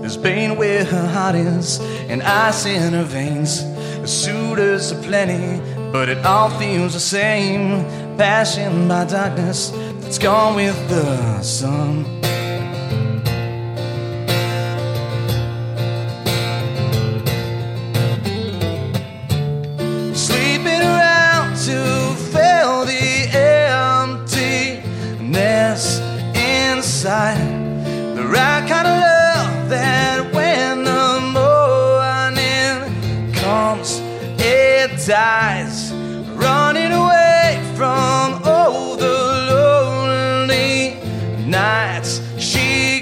There's 0.00 0.16
pain 0.16 0.56
where 0.56 0.84
her 0.84 1.06
heart 1.06 1.36
is, 1.36 1.78
and 2.08 2.24
ice 2.24 2.66
in 2.66 2.92
her 2.92 3.04
veins. 3.04 3.62
The 4.00 4.08
suitors 4.08 4.90
are 4.90 5.00
plenty, 5.00 5.60
but 5.92 6.08
it 6.08 6.26
all 6.26 6.50
feels 6.58 6.94
the 6.94 7.04
same. 7.18 7.84
Passion 8.18 8.88
by 8.88 9.04
darkness 9.04 9.70
that's 10.00 10.18
gone 10.18 10.56
with 10.56 10.76
the 10.88 11.40
sun. 11.42 12.19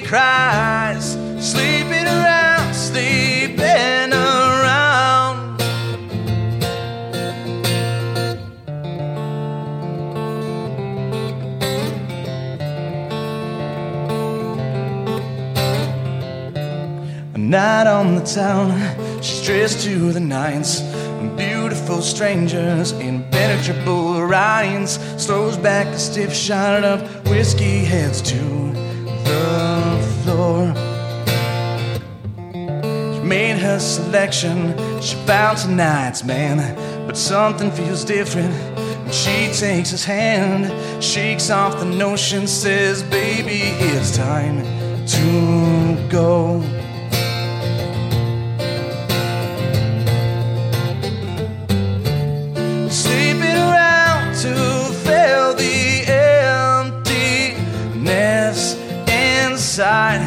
Cries. 0.08 1.18
Sleeping 1.38 2.06
around, 2.06 2.74
sleeping 2.74 4.10
around. 4.10 5.60
A 17.34 17.38
night 17.38 17.86
on 17.86 18.14
the 18.14 18.24
town, 18.24 19.22
she's 19.22 19.44
dressed 19.44 19.84
to 19.84 20.10
the 20.12 20.20
nines. 20.20 20.80
Beautiful 21.36 22.00
strangers, 22.00 22.92
impenetrable 22.92 24.22
rhymes. 24.22 24.98
Slows 25.22 25.58
back 25.58 25.86
a 25.88 25.98
stiff 25.98 26.32
shot 26.34 26.82
of 26.82 27.28
whiskey, 27.28 27.84
heads 27.84 28.22
to 28.22 28.87
made 33.28 33.58
her 33.58 33.78
selection, 33.78 34.74
she 35.02 35.14
found 35.26 35.58
tonight's 35.58 36.24
man. 36.24 36.74
But 37.06 37.16
something 37.16 37.70
feels 37.70 38.04
different 38.04 38.54
when 39.08 39.12
she 39.12 39.52
takes 39.52 39.90
his 39.90 40.04
hand, 40.04 40.72
shakes 41.04 41.50
off 41.50 41.78
the 41.78 41.84
notion, 41.84 42.46
says, 42.46 43.02
Baby, 43.02 43.60
it's 43.78 44.16
time 44.16 44.64
to 45.06 46.08
go. 46.10 46.62
Sleeping 52.88 53.56
around 53.56 54.34
to 54.42 54.54
fill 55.04 55.54
the 55.54 56.04
emptiness 58.06 58.74
inside. 59.06 60.22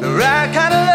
The 0.00 0.10
right 0.10 0.50
kind 0.54 0.74
of 0.74 0.89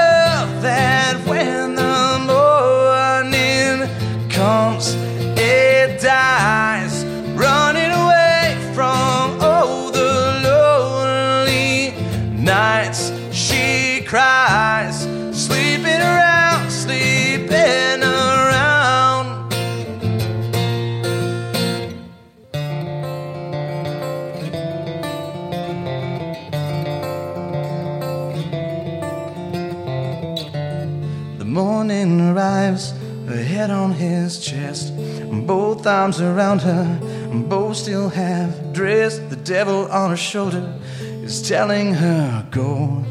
both 35.85 35.93
arms 35.93 36.19
around 36.19 36.61
her, 36.61 36.99
and 37.31 37.47
both 37.47 37.77
still 37.77 38.09
half 38.09 38.49
dressed. 38.73 39.29
The 39.29 39.35
devil 39.35 39.85
on 39.91 40.09
her 40.09 40.17
shoulder 40.17 40.73
is 40.99 41.47
telling 41.47 41.93
her, 41.93 42.47
Go, 42.49 43.03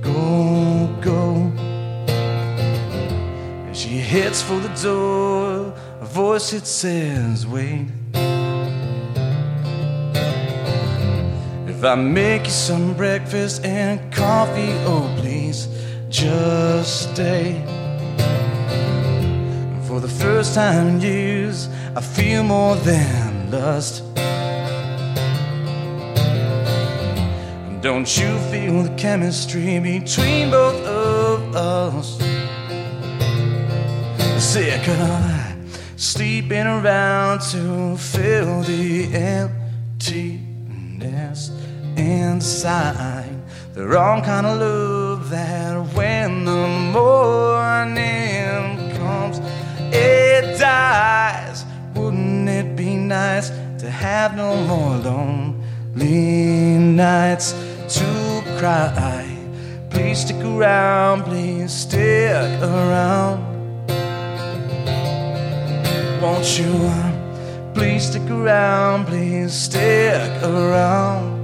go, 0.00 0.88
go. 1.02 1.52
As 3.68 3.78
she 3.78 3.98
heads 3.98 4.40
for 4.40 4.58
the 4.60 4.72
door, 4.82 5.74
a 6.00 6.06
voice 6.06 6.54
it 6.54 6.66
says, 6.66 7.46
Wait. 7.46 7.88
If 11.68 11.84
I 11.84 11.94
make 11.96 12.44
you 12.44 12.50
some 12.50 12.94
breakfast 12.94 13.62
and 13.62 14.10
coffee, 14.10 14.72
oh 14.86 15.14
please, 15.18 15.68
just 16.08 17.12
stay. 17.12 17.62
For 19.86 20.00
the 20.00 20.08
first 20.08 20.54
time 20.54 20.88
in 20.88 21.00
years, 21.02 21.68
I 21.94 22.00
feel 22.00 22.42
more 22.42 22.74
than 22.76 23.50
lust. 23.50 24.02
Don't 27.82 28.16
you 28.16 28.38
feel 28.50 28.82
the 28.84 28.94
chemistry 28.96 29.78
between 29.78 30.50
both 30.50 30.82
of 30.86 31.54
us? 31.54 32.16
Sick 34.42 34.88
of 34.88 35.52
sleeping 35.96 36.66
around 36.66 37.42
to 37.50 37.96
fill 37.98 38.62
the 38.62 39.12
emptiness 39.12 40.30
inside. 41.96 43.36
The 43.74 43.86
wrong 43.86 44.22
kind 44.22 44.46
of 44.46 44.58
love 44.58 45.28
that 45.28 45.71
have 54.02 54.34
no 54.36 54.56
more 54.66 54.96
lonely 54.98 56.76
nights 56.78 57.52
to 57.88 58.42
cry? 58.58 59.24
Please 59.90 60.22
stick 60.22 60.44
around, 60.44 61.22
please 61.22 61.72
stick 61.72 62.60
around. 62.62 63.40
Won't 66.20 66.58
you 66.58 66.72
uh, 66.72 67.72
please 67.74 68.08
stick 68.08 68.28
around, 68.28 69.06
please 69.06 69.52
stick 69.52 70.42
around? 70.42 71.40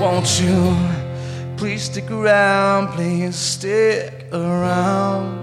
Won't 0.00 0.40
you 0.40 0.54
uh, 0.54 1.56
please 1.58 1.82
stick 1.82 2.10
around, 2.10 2.88
please 2.88 3.36
stick 3.36 4.26
around? 4.32 5.38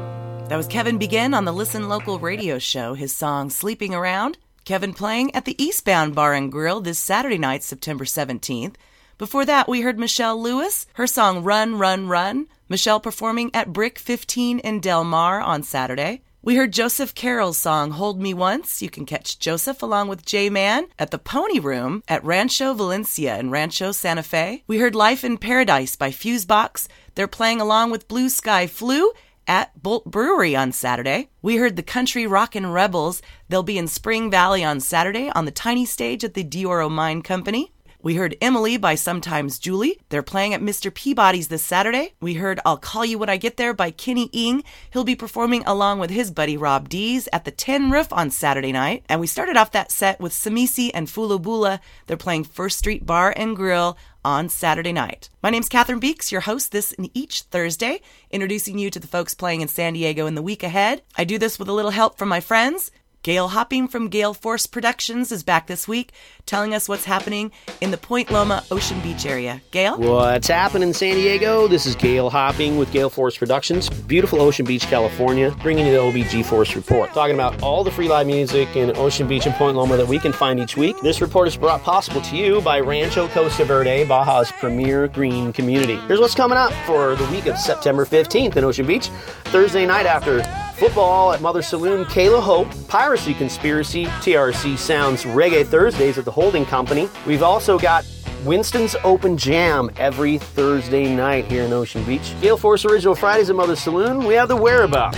That 0.49 0.57
was 0.57 0.67
Kevin 0.67 0.97
Begin 0.97 1.33
on 1.33 1.45
the 1.45 1.53
Listen 1.53 1.89
Local 1.89 2.17
radio 2.17 2.57
show, 2.57 2.93
his 2.95 3.15
song 3.15 3.49
Sleeping 3.49 3.93
Around. 3.93 4.37
Kevin 4.67 4.93
playing 4.93 5.33
at 5.33 5.45
the 5.45 5.55
Eastbound 5.63 6.13
Bar 6.13 6.33
and 6.33 6.51
Grill 6.51 6.81
this 6.81 6.99
Saturday 6.99 7.37
night, 7.37 7.63
September 7.63 8.03
17th. 8.03 8.75
Before 9.17 9.45
that, 9.45 9.69
we 9.69 9.79
heard 9.79 9.97
Michelle 9.97 10.43
Lewis, 10.43 10.87
her 10.95 11.07
song 11.07 11.41
Run, 11.41 11.79
Run, 11.79 12.09
Run. 12.09 12.47
Michelle 12.67 12.99
performing 12.99 13.49
at 13.53 13.71
Brick 13.71 13.97
15 13.97 14.59
in 14.59 14.81
Del 14.81 15.05
Mar 15.05 15.39
on 15.39 15.63
Saturday. 15.63 16.21
We 16.41 16.57
heard 16.57 16.73
Joseph 16.73 17.15
Carroll's 17.15 17.57
song 17.57 17.91
Hold 17.91 18.21
Me 18.21 18.33
Once. 18.33 18.81
You 18.81 18.89
can 18.89 19.05
catch 19.05 19.39
Joseph 19.39 19.81
along 19.81 20.09
with 20.09 20.25
J 20.25 20.49
Man 20.49 20.87
at 20.99 21.11
the 21.11 21.17
Pony 21.17 21.59
Room 21.59 22.03
at 22.09 22.23
Rancho 22.25 22.73
Valencia 22.73 23.39
in 23.39 23.49
Rancho 23.49 23.93
Santa 23.93 24.23
Fe. 24.23 24.63
We 24.67 24.79
heard 24.79 24.95
Life 24.95 25.23
in 25.23 25.37
Paradise 25.37 25.95
by 25.95 26.11
Fusebox. 26.11 26.89
They're 27.15 27.27
playing 27.27 27.61
along 27.61 27.91
with 27.91 28.09
Blue 28.09 28.27
Sky 28.27 28.67
Flu 28.67 29.11
at 29.47 29.81
Bolt 29.81 30.05
Brewery 30.05 30.55
on 30.55 30.71
Saturday. 30.71 31.29
We 31.41 31.55
heard 31.55 31.75
the 31.75 31.83
Country 31.83 32.27
Rockin' 32.27 32.71
Rebels. 32.71 33.21
They'll 33.49 33.63
be 33.63 33.77
in 33.77 33.87
Spring 33.87 34.29
Valley 34.29 34.63
on 34.63 34.79
Saturday 34.79 35.31
on 35.33 35.45
the 35.45 35.51
tiny 35.51 35.85
stage 35.85 36.23
at 36.23 36.33
the 36.33 36.43
De 36.43 36.65
Oro 36.65 36.89
Mine 36.89 37.21
Company. 37.21 37.71
We 38.07 38.15
heard 38.15 38.37
Emily 38.41 38.77
by 38.77 38.93
Sometimes 38.93 39.57
Julie. 39.57 39.99
They're 40.09 40.21
playing 40.21 40.53
at 40.53 40.61
Mr. 40.61 40.93
Peabody's 40.93 41.47
this 41.47 41.63
Saturday. 41.63 42.13
We 42.21 42.35
heard 42.35 42.59
I'll 42.63 42.77
Call 42.77 43.03
You 43.03 43.17
When 43.17 43.27
I 43.27 43.37
Get 43.37 43.57
There 43.57 43.73
by 43.73 43.89
Kenny 43.89 44.29
Ing. 44.31 44.63
He'll 44.93 45.03
be 45.03 45.15
performing 45.15 45.63
along 45.65 45.99
with 45.99 46.11
his 46.11 46.29
buddy 46.29 46.57
Rob 46.57 46.89
Dees 46.89 47.27
at 47.33 47.43
the 47.43 47.51
Tin 47.51 47.89
Roof 47.89 48.13
on 48.13 48.29
Saturday 48.29 48.71
night. 48.71 49.03
And 49.09 49.19
we 49.19 49.27
started 49.27 49.57
off 49.57 49.71
that 49.71 49.91
set 49.91 50.19
with 50.19 50.31
Samisi 50.31 50.91
and 50.93 51.07
Fulabula. 51.07 51.79
They're 52.05 52.17
playing 52.17 52.43
First 52.43 52.77
Street 52.77 53.05
Bar 53.05 53.33
and 53.35 53.55
Grill 53.55 53.97
on 54.27 54.49
Saturday 54.49 54.91
night. 54.91 55.29
My 55.41 55.49
name's 55.49 55.69
Catherine 55.69 56.01
Beeks, 56.01 56.33
your 56.33 56.41
host 56.41 56.73
this 56.73 56.91
and 56.91 57.09
each 57.13 57.43
Thursday, 57.43 58.01
introducing 58.29 58.77
you 58.77 58.91
to 58.91 58.99
the 58.99 59.07
folks 59.07 59.33
playing 59.33 59.61
in 59.61 59.69
San 59.69 59.93
Diego 59.93 60.27
in 60.27 60.35
the 60.35 60.41
week 60.41 60.63
ahead. 60.63 61.01
I 61.17 61.23
do 61.23 61.37
this 61.37 61.57
with 61.57 61.69
a 61.69 61.73
little 61.73 61.91
help 61.91 62.17
from 62.17 62.27
my 62.27 62.41
friends. 62.41 62.91
Gail 63.27 63.49
Hopping 63.49 63.89
from 63.89 64.07
Gale 64.07 64.33
Force 64.33 64.65
Productions 64.67 65.33
is 65.33 65.43
back 65.43 65.67
this 65.67 65.85
week, 65.85 66.13
telling 66.45 66.73
us 66.73 66.87
what's 66.87 67.03
happening 67.03 67.51
in 67.81 67.91
the 67.91 67.97
Point 67.97 68.31
Loma 68.31 68.63
Ocean 68.71 69.01
Beach 69.01 69.25
area. 69.25 69.61
Gail? 69.71 69.97
What's 69.97 70.47
happening 70.47 70.87
in 70.87 70.93
San 70.93 71.15
Diego? 71.15 71.67
This 71.67 71.85
is 71.85 71.93
Gail 71.93 72.29
Hopping 72.29 72.77
with 72.77 72.89
Gale 72.93 73.09
Force 73.09 73.37
Productions, 73.37 73.89
beautiful 73.89 74.39
Ocean 74.39 74.65
Beach, 74.65 74.83
California, 74.83 75.53
bringing 75.61 75.87
you 75.87 75.91
the 75.91 75.97
OBG 75.97 76.45
Force 76.45 76.73
Report. 76.73 77.11
Talking 77.11 77.35
about 77.35 77.61
all 77.61 77.83
the 77.83 77.91
free 77.91 78.07
live 78.07 78.27
music 78.27 78.73
in 78.77 78.95
Ocean 78.95 79.27
Beach 79.27 79.45
and 79.45 79.53
Point 79.55 79.75
Loma 79.75 79.97
that 79.97 80.07
we 80.07 80.19
can 80.19 80.31
find 80.31 80.57
each 80.57 80.77
week. 80.77 80.97
This 81.01 81.19
report 81.19 81.49
is 81.49 81.57
brought 81.57 81.83
possible 81.83 82.21
to 82.21 82.37
you 82.37 82.61
by 82.61 82.79
Rancho 82.79 83.27
Costa 83.27 83.65
Verde, 83.65 84.05
Baja's 84.05 84.53
premier 84.53 85.09
green 85.09 85.51
community. 85.51 85.97
Here's 86.07 86.21
what's 86.21 86.33
coming 86.33 86.57
up 86.57 86.71
for 86.85 87.17
the 87.17 87.25
week 87.25 87.47
of 87.47 87.57
September 87.57 88.05
15th 88.05 88.55
in 88.55 88.63
Ocean 88.63 88.87
Beach. 88.87 89.09
Thursday 89.47 89.85
night 89.85 90.05
after 90.05 90.41
Football 90.77 91.33
at 91.33 91.41
Mother 91.41 91.63
Saloon, 91.63 92.05
Kayla 92.05 92.39
Hope, 92.39 92.67
Piracy 92.87 93.33
Conspiracy, 93.33 94.05
TRC 94.05 94.77
Sounds 94.77 95.23
Reggae 95.23 95.65
Thursdays 95.65 96.19
at 96.19 96.25
the 96.25 96.31
Holding 96.31 96.65
Company. 96.65 97.09
We've 97.25 97.41
also 97.41 97.79
got 97.79 98.05
Winston's 98.43 98.95
Open 99.03 99.37
Jam 99.37 99.89
every 99.97 100.37
Thursday 100.37 101.15
night 101.15 101.45
here 101.45 101.63
in 101.63 101.73
Ocean 101.73 102.03
Beach. 102.03 102.35
Gale 102.41 102.57
Force 102.57 102.85
Original 102.85 103.15
Fridays 103.15 103.49
at 103.49 103.55
Mother 103.55 103.75
Saloon. 103.75 104.23
We 104.23 104.35
have 104.35 104.49
the 104.49 104.55
Whereabouts. 104.55 105.17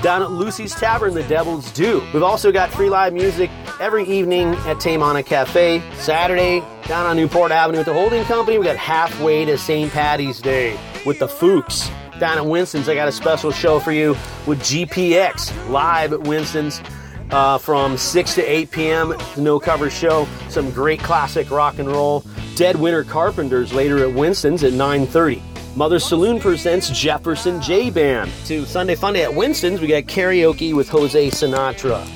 Down 0.00 0.22
at 0.22 0.30
Lucy's 0.30 0.74
Tavern, 0.74 1.12
the 1.12 1.22
Devil's 1.24 1.70
Due. 1.72 2.02
We've 2.14 2.22
also 2.22 2.50
got 2.50 2.70
free 2.72 2.88
live 2.88 3.12
music 3.12 3.50
every 3.78 4.04
evening 4.04 4.54
at 4.64 4.78
Taymana 4.78 5.24
Cafe. 5.24 5.82
Saturday, 5.96 6.60
down 6.88 7.04
on 7.04 7.16
Newport 7.16 7.52
Avenue 7.52 7.80
at 7.80 7.84
the 7.84 7.92
Holding 7.92 8.24
Company. 8.24 8.56
We 8.56 8.64
got 8.64 8.78
halfway 8.78 9.44
to 9.44 9.58
St. 9.58 9.92
Patty's 9.92 10.40
Day 10.40 10.80
with 11.04 11.18
the 11.18 11.26
Fooks 11.28 11.92
down 12.22 12.38
at 12.38 12.46
Winston's, 12.46 12.88
I 12.88 12.94
got 12.94 13.08
a 13.08 13.12
special 13.12 13.50
show 13.50 13.80
for 13.80 13.90
you 13.90 14.10
with 14.46 14.60
GPX 14.60 15.70
live 15.70 16.12
at 16.12 16.20
Winston's 16.20 16.80
uh, 17.32 17.58
from 17.58 17.98
6 17.98 18.34
to 18.36 18.42
8 18.42 18.70
p.m. 18.70 19.14
No 19.36 19.58
cover 19.58 19.90
show. 19.90 20.28
Some 20.48 20.70
great 20.70 21.00
classic 21.00 21.50
rock 21.50 21.80
and 21.80 21.88
roll. 21.88 22.24
Dead 22.54 22.76
Winter 22.76 23.02
Carpenters 23.02 23.72
later 23.72 24.04
at 24.04 24.14
Winston's 24.14 24.62
at 24.62 24.72
9:30. 24.72 25.42
Mother 25.74 25.98
Saloon 25.98 26.38
presents 26.38 26.90
Jefferson 26.90 27.60
J 27.60 27.90
Band. 27.90 28.30
To 28.44 28.64
Sunday 28.66 28.94
Funday 28.94 29.24
at 29.24 29.34
Winston's, 29.34 29.80
we 29.80 29.88
got 29.88 30.04
karaoke 30.04 30.76
with 30.76 30.88
Jose 30.90 31.28
Sinatra. 31.30 32.06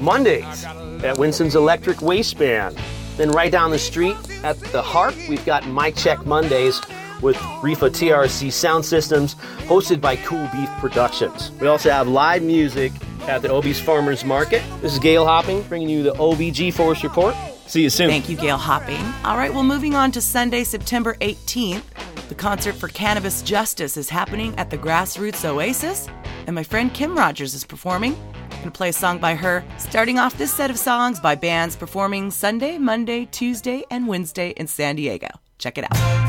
Mondays 0.00 0.64
at 1.04 1.18
Winston's 1.18 1.56
Electric 1.56 2.00
Waistband. 2.00 2.78
Then 3.18 3.30
right 3.30 3.52
down 3.52 3.70
the 3.70 3.78
street 3.78 4.16
at 4.44 4.58
the 4.72 4.80
Harp, 4.80 5.14
we've 5.28 5.44
got 5.44 5.68
Mic 5.68 5.94
Check 5.94 6.24
Mondays 6.24 6.80
with 7.22 7.36
Rifa 7.36 7.90
TRC 7.90 8.52
Sound 8.52 8.84
Systems, 8.84 9.36
hosted 9.66 10.00
by 10.00 10.16
Cool 10.16 10.48
Beef 10.52 10.68
Productions. 10.80 11.50
We 11.60 11.68
also 11.68 11.90
have 11.90 12.08
live 12.08 12.42
music 12.42 12.92
at 13.22 13.42
the 13.42 13.50
Obie's 13.50 13.80
Farmers 13.80 14.24
Market. 14.24 14.62
This 14.80 14.92
is 14.92 14.98
Gail 14.98 15.24
Hopping 15.24 15.62
bringing 15.62 15.88
you 15.88 16.02
the 16.02 16.12
OBG 16.14 16.74
Force 16.74 17.02
Report. 17.02 17.34
See 17.66 17.82
you 17.82 17.90
soon. 17.90 18.10
Thank 18.10 18.28
you, 18.28 18.36
Gail 18.36 18.58
Hopping. 18.58 19.02
All 19.24 19.36
right, 19.36 19.52
well, 19.52 19.62
moving 19.62 19.94
on 19.94 20.12
to 20.12 20.20
Sunday, 20.20 20.64
September 20.64 21.14
18th. 21.20 21.84
The 22.28 22.34
concert 22.34 22.74
for 22.74 22.88
Cannabis 22.88 23.42
Justice 23.42 23.96
is 23.96 24.08
happening 24.08 24.54
at 24.58 24.70
the 24.70 24.78
Grassroots 24.78 25.44
Oasis, 25.44 26.08
and 26.46 26.54
my 26.54 26.62
friend 26.62 26.92
Kim 26.92 27.16
Rogers 27.16 27.54
is 27.54 27.64
performing. 27.64 28.14
I'm 28.14 28.48
going 28.50 28.64
to 28.64 28.70
play 28.70 28.88
a 28.90 28.92
song 28.92 29.18
by 29.18 29.34
her, 29.34 29.64
starting 29.78 30.18
off 30.18 30.38
this 30.38 30.52
set 30.52 30.70
of 30.70 30.78
songs 30.78 31.20
by 31.20 31.34
bands 31.34 31.76
performing 31.76 32.30
Sunday, 32.30 32.78
Monday, 32.78 33.26
Tuesday, 33.26 33.84
and 33.90 34.06
Wednesday 34.06 34.50
in 34.50 34.66
San 34.66 34.96
Diego. 34.96 35.28
Check 35.58 35.78
it 35.78 35.84
out. 35.84 36.21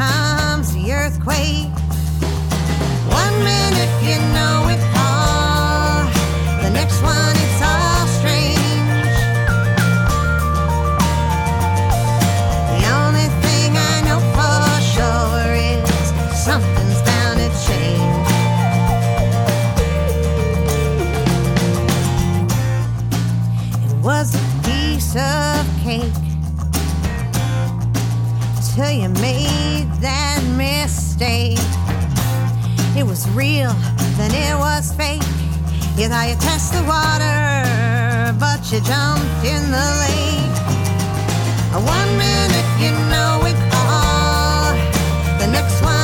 Comes 0.00 0.72
the 0.72 0.92
earthquake. 0.92 1.68
One 3.20 3.36
minute 3.52 3.92
you 4.08 4.16
know 4.36 4.56
it 4.74 4.82
all, 4.96 6.04
the 6.62 6.70
next 6.70 7.02
one 7.02 7.34
it's 7.44 7.60
all 7.70 8.06
strange. 8.18 9.16
The 12.72 12.82
only 13.00 13.28
thing 13.44 13.70
I 13.92 13.96
know 14.06 14.20
for 14.36 14.64
sure 14.94 15.52
is 15.70 15.84
something's 16.48 17.00
bound 17.08 17.36
to 17.42 17.48
change. 17.66 18.28
It 23.84 23.94
was 24.02 24.28
a 24.34 24.44
piece 24.64 25.12
of 25.14 25.60
cake 25.84 26.18
till 28.74 28.92
you 28.92 29.10
made 29.20 29.49
mistake. 31.20 31.58
It 32.96 33.04
was 33.04 33.28
real, 33.30 33.72
then 34.16 34.32
it 34.32 34.56
was 34.56 34.94
fake. 34.94 35.22
You 35.96 36.08
thought 36.08 36.28
you 36.30 36.36
test 36.36 36.72
the 36.72 36.82
water, 36.88 38.32
but 38.40 38.60
you 38.72 38.80
jumped 38.80 39.44
in 39.44 39.70
the 39.70 39.88
lake. 40.00 40.56
One 41.76 42.10
minute 42.16 42.68
you 42.80 42.92
know 43.12 43.44
it 43.44 43.58
all, 43.74 44.72
the 45.38 45.46
next 45.52 45.82
one 45.82 45.99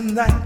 tonight, 0.00 0.39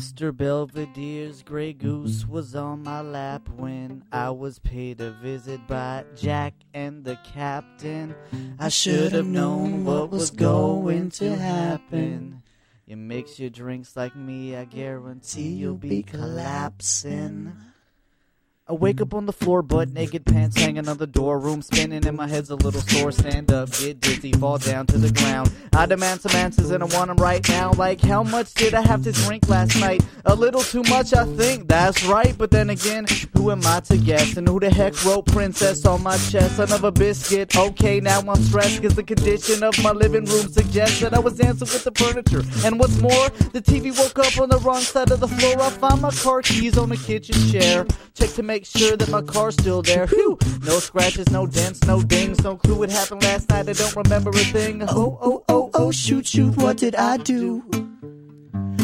Mr. 0.00 0.32
Belvedere's 0.32 1.42
Grey 1.42 1.74
Goose 1.74 2.26
was 2.26 2.56
on 2.56 2.82
my 2.82 3.02
lap 3.02 3.46
when 3.50 4.02
I 4.10 4.30
was 4.30 4.58
paid 4.58 4.98
a 5.02 5.10
visit 5.10 5.60
by 5.68 6.06
Jack 6.16 6.54
and 6.72 7.04
the 7.04 7.18
captain. 7.22 8.14
I 8.58 8.70
should 8.70 9.12
have 9.12 9.26
known 9.26 9.84
what 9.84 10.08
was 10.08 10.30
going 10.30 11.10
to 11.10 11.36
happen. 11.36 12.42
You 12.86 12.96
mix 12.96 13.38
your 13.38 13.50
drinks 13.50 13.94
like 13.94 14.16
me, 14.16 14.56
I 14.56 14.64
guarantee 14.64 15.50
you'll 15.50 15.74
be 15.74 16.02
collapsing. 16.02 17.52
I 18.70 18.72
wake 18.72 19.00
up 19.00 19.14
on 19.14 19.26
the 19.26 19.32
floor, 19.32 19.62
butt 19.62 19.92
naked, 19.92 20.24
pants 20.24 20.56
hanging 20.56 20.88
on 20.88 20.96
the 20.96 21.06
door, 21.08 21.40
room 21.40 21.60
spinning, 21.60 22.06
and 22.06 22.16
my 22.16 22.28
head's 22.28 22.50
a 22.50 22.54
little 22.54 22.80
sore. 22.82 23.10
Stand 23.10 23.50
up, 23.50 23.68
get 23.72 23.98
dizzy, 23.98 24.30
fall 24.30 24.58
down 24.58 24.86
to 24.86 24.96
the 24.96 25.10
ground. 25.10 25.50
I 25.72 25.86
demand 25.86 26.20
some 26.20 26.36
answers, 26.36 26.70
and 26.70 26.80
I 26.80 26.86
want 26.86 27.08
them 27.08 27.16
right 27.16 27.46
now. 27.48 27.72
Like, 27.72 28.00
how 28.00 28.22
much 28.22 28.54
did 28.54 28.74
I 28.74 28.82
have 28.82 29.02
to 29.02 29.12
drink 29.12 29.48
last 29.48 29.80
night? 29.80 30.04
A 30.24 30.36
little 30.36 30.60
too 30.60 30.84
much, 30.84 31.12
I 31.12 31.24
think, 31.34 31.66
that's 31.66 32.04
right. 32.04 32.32
But 32.38 32.52
then 32.52 32.70
again, 32.70 33.06
who 33.34 33.50
am 33.50 33.60
I 33.64 33.80
to 33.80 33.96
guess? 33.96 34.36
And 34.36 34.48
who 34.48 34.60
the 34.60 34.70
heck 34.70 35.04
wrote 35.04 35.26
Princess 35.26 35.84
on 35.84 36.04
my 36.04 36.16
chest? 36.16 36.58
Son 36.58 36.72
of 36.72 36.84
a 36.84 36.92
biscuit. 36.92 37.56
Okay, 37.56 37.98
now 37.98 38.20
I'm 38.20 38.40
stressed, 38.40 38.80
cause 38.82 38.94
the 38.94 39.02
condition 39.02 39.64
of 39.64 39.82
my 39.82 39.90
living 39.90 40.26
room 40.26 40.46
suggests 40.46 41.00
that 41.00 41.12
I 41.12 41.18
was 41.18 41.36
dancing 41.36 41.66
with 41.66 41.82
the 41.82 41.90
furniture. 41.90 42.44
And 42.64 42.78
what's 42.78 43.00
more, 43.00 43.30
the 43.50 43.60
TV 43.60 43.90
woke 43.98 44.20
up 44.20 44.40
on 44.40 44.48
the 44.48 44.58
wrong 44.58 44.82
side 44.82 45.10
of 45.10 45.18
the 45.18 45.26
floor. 45.26 45.60
I 45.60 45.70
found 45.70 46.02
my 46.02 46.12
car 46.12 46.40
keys 46.42 46.78
on 46.78 46.90
the 46.90 46.96
kitchen 46.96 47.34
chair. 47.50 47.84
Check 48.14 48.30
to 48.34 48.42
make 48.42 48.59
sure 48.64 48.96
that 48.96 49.08
my 49.08 49.22
car's 49.22 49.54
still 49.54 49.82
there. 49.82 50.06
Whew. 50.06 50.38
No 50.64 50.78
scratches, 50.78 51.30
no 51.30 51.46
dents, 51.46 51.82
no 51.84 52.02
dings. 52.02 52.42
No 52.42 52.56
clue 52.56 52.76
what 52.76 52.90
happened 52.90 53.22
last 53.22 53.48
night. 53.50 53.68
I 53.68 53.72
don't 53.72 53.96
remember 53.96 54.30
a 54.30 54.34
thing. 54.34 54.82
Oh, 54.82 54.88
oh, 54.88 55.18
oh, 55.20 55.44
oh, 55.48 55.70
oh, 55.74 55.90
shoot, 55.90 56.26
shoot, 56.26 56.56
what 56.56 56.76
did 56.76 56.94
I 56.94 57.16
do? 57.16 57.62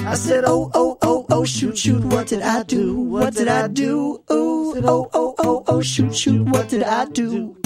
I 0.06 0.14
said, 0.14 0.44
oh, 0.46 0.70
oh, 0.74 0.96
oh, 1.02 1.26
oh, 1.30 1.44
shoot, 1.44 1.76
shoot, 1.76 2.04
what 2.04 2.28
did 2.28 2.42
I 2.42 2.62
do? 2.62 2.94
What 2.94 3.34
did 3.34 3.48
I 3.48 3.66
do? 3.68 4.22
Ooh, 4.30 4.74
oh, 4.84 5.10
oh, 5.12 5.34
oh, 5.38 5.64
oh, 5.66 5.82
shoot, 5.82 6.14
shoot, 6.14 6.42
what 6.48 6.68
did 6.68 6.82
I 6.84 7.06
do? 7.06 7.56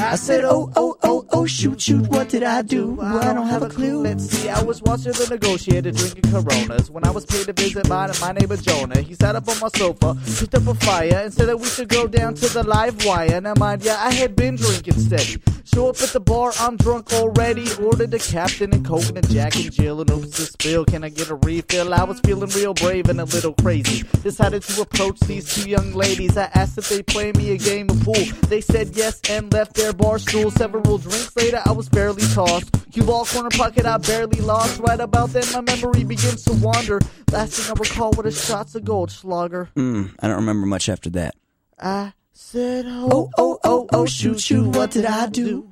I 0.00 0.16
said, 0.16 0.44
oh, 0.44 0.72
oh, 0.76 0.96
oh, 1.02 1.26
oh, 1.30 1.46
shoot, 1.46 1.80
shoot, 1.80 2.06
what 2.08 2.30
did 2.30 2.42
I 2.42 2.62
do? 2.62 2.94
Well, 2.94 3.18
I 3.18 3.34
don't 3.34 3.46
have 3.46 3.62
a 3.62 3.68
clue. 3.68 4.02
Let's 4.02 4.24
see, 4.24 4.48
I 4.48 4.62
was 4.62 4.82
watching 4.82 5.12
the 5.12 5.26
negotiator 5.30 5.92
drinking 5.92 6.32
Coronas 6.32 6.90
when 6.90 7.04
I 7.04 7.10
was 7.10 7.26
paid 7.26 7.46
to 7.46 7.52
visit 7.52 7.88
my, 7.88 8.10
my 8.20 8.32
neighbor 8.32 8.56
Jonah. 8.56 9.00
He 9.00 9.14
sat 9.14 9.36
up 9.36 9.46
on 9.48 9.60
my 9.60 9.68
sofa, 9.68 10.16
picked 10.38 10.54
up 10.54 10.66
a 10.66 10.74
fire, 10.74 11.20
and 11.24 11.32
said 11.32 11.48
that 11.48 11.58
we 11.58 11.66
should 11.66 11.88
go 11.88 12.06
down 12.06 12.34
to 12.34 12.48
the 12.48 12.62
live 12.62 13.04
wire. 13.04 13.40
Now, 13.40 13.54
mind 13.58 13.84
ya, 13.84 13.96
I 13.98 14.12
had 14.12 14.34
been 14.34 14.56
drinking 14.56 14.98
steady. 14.98 15.40
Show 15.72 15.88
up 15.88 16.02
at 16.02 16.08
the 16.08 16.20
bar, 16.20 16.52
I'm 16.58 16.76
drunk 16.76 17.12
already. 17.12 17.66
Ordered 17.80 18.12
a 18.14 18.18
captain 18.18 18.74
and 18.74 18.84
coke 18.84 19.08
and 19.08 19.18
a 19.18 19.22
Jack 19.22 19.54
and 19.54 19.70
Jill 19.70 20.00
and 20.00 20.10
oops, 20.10 20.36
spill. 20.50 20.84
Can 20.84 21.04
I 21.04 21.10
get 21.10 21.30
a 21.30 21.36
refill? 21.36 21.94
I 21.94 22.02
was 22.02 22.18
feeling 22.20 22.50
real 22.50 22.74
brave 22.74 23.08
and 23.08 23.20
a 23.20 23.24
little 23.24 23.52
crazy. 23.54 24.02
Decided 24.22 24.62
to 24.62 24.82
approach 24.82 25.20
these 25.20 25.54
two 25.54 25.70
young 25.70 25.92
ladies. 25.92 26.36
I 26.36 26.50
asked 26.54 26.76
if 26.78 26.88
they 26.88 27.02
play 27.02 27.30
me 27.32 27.52
a 27.52 27.58
game 27.58 27.88
of 27.88 28.00
pool. 28.02 28.24
They 28.48 28.60
said 28.60 28.96
yes 28.96 29.20
and 29.28 29.52
left 29.52 29.74
their 29.74 29.92
bar 30.00 30.18
stool. 30.18 30.50
Several 30.50 30.98
drinks 30.98 31.36
later, 31.36 31.62
I 31.64 31.72
was 31.72 31.88
barely 31.88 32.22
tossed. 32.34 32.70
Cue 32.92 33.04
ball 33.04 33.24
corner 33.24 33.50
pocket, 33.50 33.86
I 33.86 33.98
barely 33.98 34.40
lost. 34.40 34.80
Right 34.80 35.00
about 35.00 35.30
then, 35.30 35.44
my 35.52 35.60
memory 35.60 36.04
begins 36.04 36.44
to 36.44 36.52
wander. 36.54 37.00
Last 37.30 37.52
thing 37.52 37.76
I 37.76 37.78
recall 37.78 38.12
were 38.12 38.24
the 38.24 38.32
shots 38.32 38.74
of 38.74 38.82
Goldschlager. 38.82 39.68
Hmm, 39.76 40.06
I 40.18 40.28
don't 40.28 40.36
remember 40.36 40.66
much 40.66 40.88
after 40.88 41.10
that. 41.10 41.34
I 41.78 42.12
said, 42.32 42.86
oh, 42.88 43.30
oh, 43.38 43.58
oh, 43.64 43.88
oh, 43.92 44.06
shoot, 44.06 44.40
shoot, 44.40 44.66
what 44.74 44.90
did 44.90 45.06
I 45.06 45.28
do? 45.28 45.68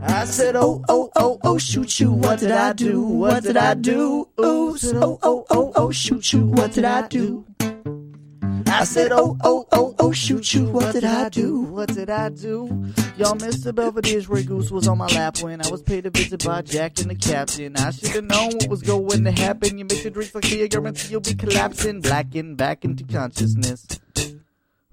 I 0.00 0.24
said, 0.24 0.56
oh, 0.56 0.82
oh, 0.88 1.10
oh, 1.16 1.38
oh, 1.42 1.58
shoot, 1.58 1.90
shoot, 1.90 2.12
what 2.12 2.38
did 2.38 2.52
I 2.52 2.72
do? 2.72 3.02
What 3.02 3.42
did 3.42 3.56
I 3.56 3.74
do? 3.74 4.28
Ooh, 4.40 4.76
said, 4.76 4.96
oh, 4.96 5.18
oh, 5.22 5.44
oh, 5.50 5.72
oh, 5.74 5.90
shoot, 5.90 6.24
shoot, 6.24 6.46
what 6.46 6.72
did 6.72 6.84
I 6.84 7.06
do? 7.08 7.44
I 8.70 8.84
said, 8.84 9.12
oh, 9.12 9.36
oh, 9.42 9.66
oh, 9.72 9.94
oh, 9.98 10.12
shoot, 10.12 10.44
shoot, 10.44 10.70
what 10.70 10.92
did 10.92 11.04
I 11.04 11.28
do? 11.30 11.60
What 11.62 11.88
did 11.94 12.10
I 12.10 12.28
do? 12.28 12.66
Y'all, 13.16 13.34
Mr. 13.34 13.72
Belvedere's 13.72 14.26
Grey 14.26 14.44
Goose 14.44 14.70
was 14.70 14.86
on 14.86 14.98
my 14.98 15.06
lap 15.06 15.38
when 15.40 15.64
I 15.64 15.68
was 15.70 15.82
paid 15.82 16.06
a 16.06 16.10
visit 16.10 16.44
by 16.44 16.62
Jack 16.62 16.98
and 17.00 17.10
the 17.10 17.14
captain. 17.14 17.76
I 17.76 17.90
should 17.90 18.10
have 18.10 18.24
known 18.24 18.50
what 18.52 18.68
was 18.68 18.82
going 18.82 19.24
to 19.24 19.32
happen. 19.32 19.78
You 19.78 19.84
make 19.84 20.04
your 20.04 20.12
drinks 20.12 20.34
like 20.34 20.46
I 20.46 20.66
guarantee 20.66 21.12
you'll 21.12 21.20
be 21.20 21.34
collapsing, 21.34 22.00
blacking 22.02 22.56
back 22.56 22.84
into 22.84 23.04
consciousness. 23.04 23.86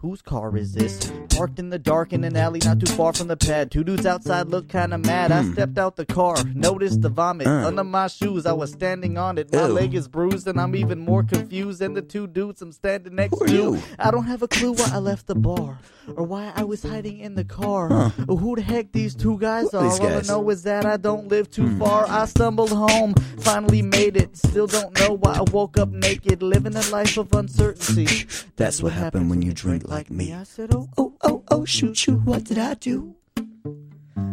Whose 0.06 0.22
car 0.22 0.56
is 0.56 0.74
this? 0.74 1.12
Parked 1.36 1.58
in 1.58 1.72
the 1.72 1.80
dark 1.80 2.14
in 2.14 2.24
an 2.26 2.38
alley 2.38 2.60
not 2.64 2.80
too 2.80 2.86
far 2.94 3.12
from 3.12 3.28
the 3.28 3.36
pad. 3.36 3.72
Two 3.72 3.84
dudes 3.84 4.06
outside 4.06 4.50
look 4.50 4.70
kinda 4.70 5.00
mad. 5.00 5.32
I 5.32 5.44
stepped 5.52 5.80
out 5.80 5.96
the 5.96 6.06
car, 6.06 6.36
noticed 6.54 7.02
the 7.02 7.10
vomit 7.10 7.48
Uh. 7.48 7.66
under 7.66 7.84
my 7.84 8.06
shoes. 8.06 8.46
I 8.46 8.54
was 8.54 8.72
standing 8.72 9.18
on 9.18 9.40
it. 9.40 9.52
My 9.52 9.66
Ew. 9.66 9.74
leg 9.74 9.96
is 9.96 10.08
bruised 10.08 10.48
and 10.48 10.62
I'm 10.62 10.76
even 10.76 11.00
more 11.00 11.24
confused 11.24 11.80
than 11.80 11.96
the 11.96 12.04
two 12.04 12.28
dudes 12.28 12.62
I'm 12.62 12.72
standing 12.72 13.16
next 13.16 13.40
to. 13.40 13.52
you? 13.52 13.80
I 13.98 14.12
don't 14.12 14.26
have 14.26 14.44
a 14.44 14.48
clue 14.48 14.74
why 14.74 14.92
I 14.94 15.00
left 15.00 15.26
the 15.26 15.34
bar 15.34 15.80
or 16.16 16.24
why 16.24 16.52
I 16.56 16.64
was 16.66 16.84
hiding 16.84 17.18
in 17.18 17.34
the 17.34 17.44
car 17.44 17.90
Huh. 17.90 18.10
or 18.28 18.38
who 18.38 18.56
the 18.58 18.62
heck 18.62 18.92
these 18.92 19.16
two 19.16 19.40
guys 19.40 19.74
are. 19.74 19.86
All 19.88 19.92
I 19.96 19.98
guys? 19.98 20.28
Hmm. 20.28 20.34
know 20.34 20.50
is 20.52 20.62
that 20.64 20.86
I 20.86 20.98
don't 20.98 21.30
live 21.30 21.50
too 21.50 21.76
far. 21.80 22.06
I 22.08 22.26
stumbled 22.26 22.70
home, 22.70 23.16
finally 23.40 23.82
made 23.82 24.16
it. 24.18 24.38
Still 24.38 24.68
don't 24.68 24.94
know 25.00 25.14
why 25.20 25.34
I 25.34 25.42
woke 25.52 25.80
up 25.80 25.90
naked, 25.90 26.44
living 26.44 26.76
a 26.76 26.82
life 26.92 27.18
of 27.18 27.34
uncertainty. 27.34 28.28
That's 28.56 28.84
what 28.84 28.94
happened 28.94 29.32
when 29.32 29.42
you 29.42 29.52
drink 29.52 29.88
like 29.90 29.95
me. 30.10 30.34
I 30.34 30.44
said, 30.44 30.74
oh, 30.74 30.90
oh, 30.98 31.14
oh, 31.24 31.44
oh, 31.52 31.66
shoot, 31.66 31.96
shoot, 31.96 32.20
what 32.26 32.44
did 32.44 32.58
I 32.58 32.74
do? 32.74 33.16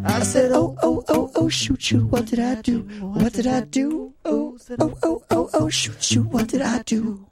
I 0.04 0.22
said, 0.24 0.50
oh, 0.52 0.76
oh, 0.82 1.04
oh, 1.08 1.30
oh, 1.36 1.48
shoot, 1.48 1.80
shoot, 1.80 2.04
what 2.06 2.26
did 2.26 2.40
I 2.40 2.60
do? 2.60 2.80
What 3.00 3.32
did 3.32 3.46
I 3.46 3.60
do? 3.60 4.12
Oh, 4.24 4.58
oh, 4.80 4.98
oh, 5.02 5.22
oh, 5.30 5.50
oh, 5.54 5.68
shoot, 5.68 6.02
shoot, 6.02 6.26
what 6.26 6.48
did 6.48 6.62
I 6.62 6.82
do? 6.82 7.24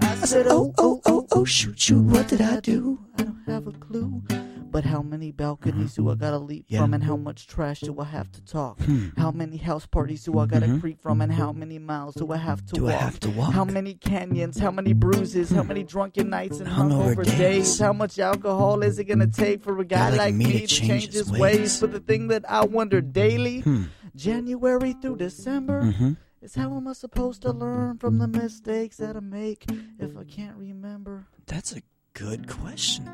I 0.00 0.14
said, 0.24 0.46
oh, 0.48 0.72
oh, 0.78 1.00
oh, 1.04 1.26
oh, 1.32 1.44
shoot, 1.44 1.78
shoot, 1.78 2.02
what 2.02 2.28
did 2.28 2.40
I 2.40 2.58
do? 2.60 2.98
I 3.18 3.22
don't 3.24 3.42
have 3.46 3.66
a 3.66 3.72
clue. 3.72 4.22
But 4.70 4.84
how 4.84 5.02
many 5.02 5.32
balconies 5.32 5.94
do 5.96 6.08
I 6.10 6.14
gotta 6.14 6.38
leap 6.38 6.66
Yeah. 6.68 6.80
from, 6.80 6.94
and 6.94 7.02
how 7.02 7.16
much 7.16 7.48
trash 7.48 7.80
do 7.80 7.98
I 7.98 8.04
have 8.04 8.30
to 8.32 8.40
talk? 8.42 8.80
Hmm. 8.82 9.08
How 9.16 9.30
many 9.32 9.56
house 9.56 9.84
parties 9.86 10.22
do 10.24 10.38
I 10.38 10.46
gotta 10.46 10.66
Mhm. 10.66 10.80
creep 10.80 11.00
from, 11.00 11.20
and 11.20 11.32
how 11.32 11.52
many 11.52 11.78
miles 11.80 12.14
do 12.14 12.30
I 12.32 12.36
have 12.36 12.64
to 12.66 12.74
Do 12.74 12.86
I 12.88 12.92
walk? 12.92 13.00
have 13.00 13.20
to 13.20 13.30
walk? 13.30 13.52
How 13.52 13.64
many 13.64 13.94
canyons? 13.94 14.58
How 14.58 14.70
many 14.70 14.92
bruises? 14.92 15.50
How 15.50 15.64
many 15.64 15.82
drunken 15.82 16.30
nights 16.30 16.60
and 16.60 16.68
Hungover 16.68 17.24
days. 17.24 17.38
days? 17.38 17.78
How 17.80 17.92
much 17.92 18.18
alcohol 18.20 18.82
is 18.82 18.98
it 19.00 19.04
gonna 19.04 19.26
take 19.26 19.62
for 19.62 19.76
a 19.80 19.84
guy 19.84 20.10
like 20.10 20.18
like, 20.18 20.34
me 20.34 20.44
me, 20.44 20.52
to 20.60 20.66
change 20.68 20.88
change 21.02 21.12
his 21.14 21.30
ways? 21.30 21.40
ways? 21.40 21.80
But 21.80 21.90
the 21.92 22.00
thing 22.00 22.28
that 22.28 22.48
I 22.48 22.64
wonder 22.64 23.00
daily, 23.00 23.60
Hmm. 23.60 23.84
January 24.14 24.92
through 24.92 25.16
December, 25.16 25.82
Mhm. 25.82 26.16
is 26.42 26.54
how 26.54 26.76
am 26.76 26.86
I 26.86 26.92
supposed 26.92 27.42
to 27.42 27.52
learn 27.52 27.96
from 27.98 28.18
the 28.18 28.28
mistakes 28.28 28.98
that 28.98 29.16
I 29.16 29.20
make 29.20 29.66
if 29.98 30.16
I 30.16 30.22
can't 30.24 30.56
remember? 30.56 31.26
That's 31.46 31.72
a 31.74 31.82
good 32.14 32.46
question. 32.48 33.08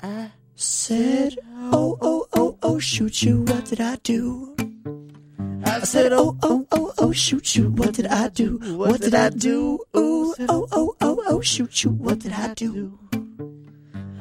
I 0.00 0.30
said, 0.54 1.38
oh, 1.72 1.98
oh, 2.00 2.26
oh, 2.34 2.58
oh, 2.62 2.78
shoot, 2.78 3.14
shoot, 3.14 3.48
what 3.48 3.64
did 3.64 3.80
I 3.80 3.96
do? 3.96 4.54
I 5.64 5.80
said, 5.80 6.12
oh, 6.12 6.36
oh, 6.42 6.66
oh, 6.72 6.92
oh, 6.98 7.12
shoot, 7.12 7.44
shoot, 7.46 7.70
what 7.72 7.94
did 7.94 8.06
I 8.06 8.28
do? 8.28 8.58
What 8.76 9.00
did 9.00 9.14
I 9.14 9.30
do? 9.30 9.80
Ooh, 9.96 10.34
oh, 10.48 10.68
oh, 10.72 10.94
oh, 11.00 11.22
oh, 11.26 11.40
shoot, 11.40 11.72
shoot, 11.72 11.92
what 11.92 12.20
did 12.20 12.32
I 12.32 12.54
do? 12.54 12.98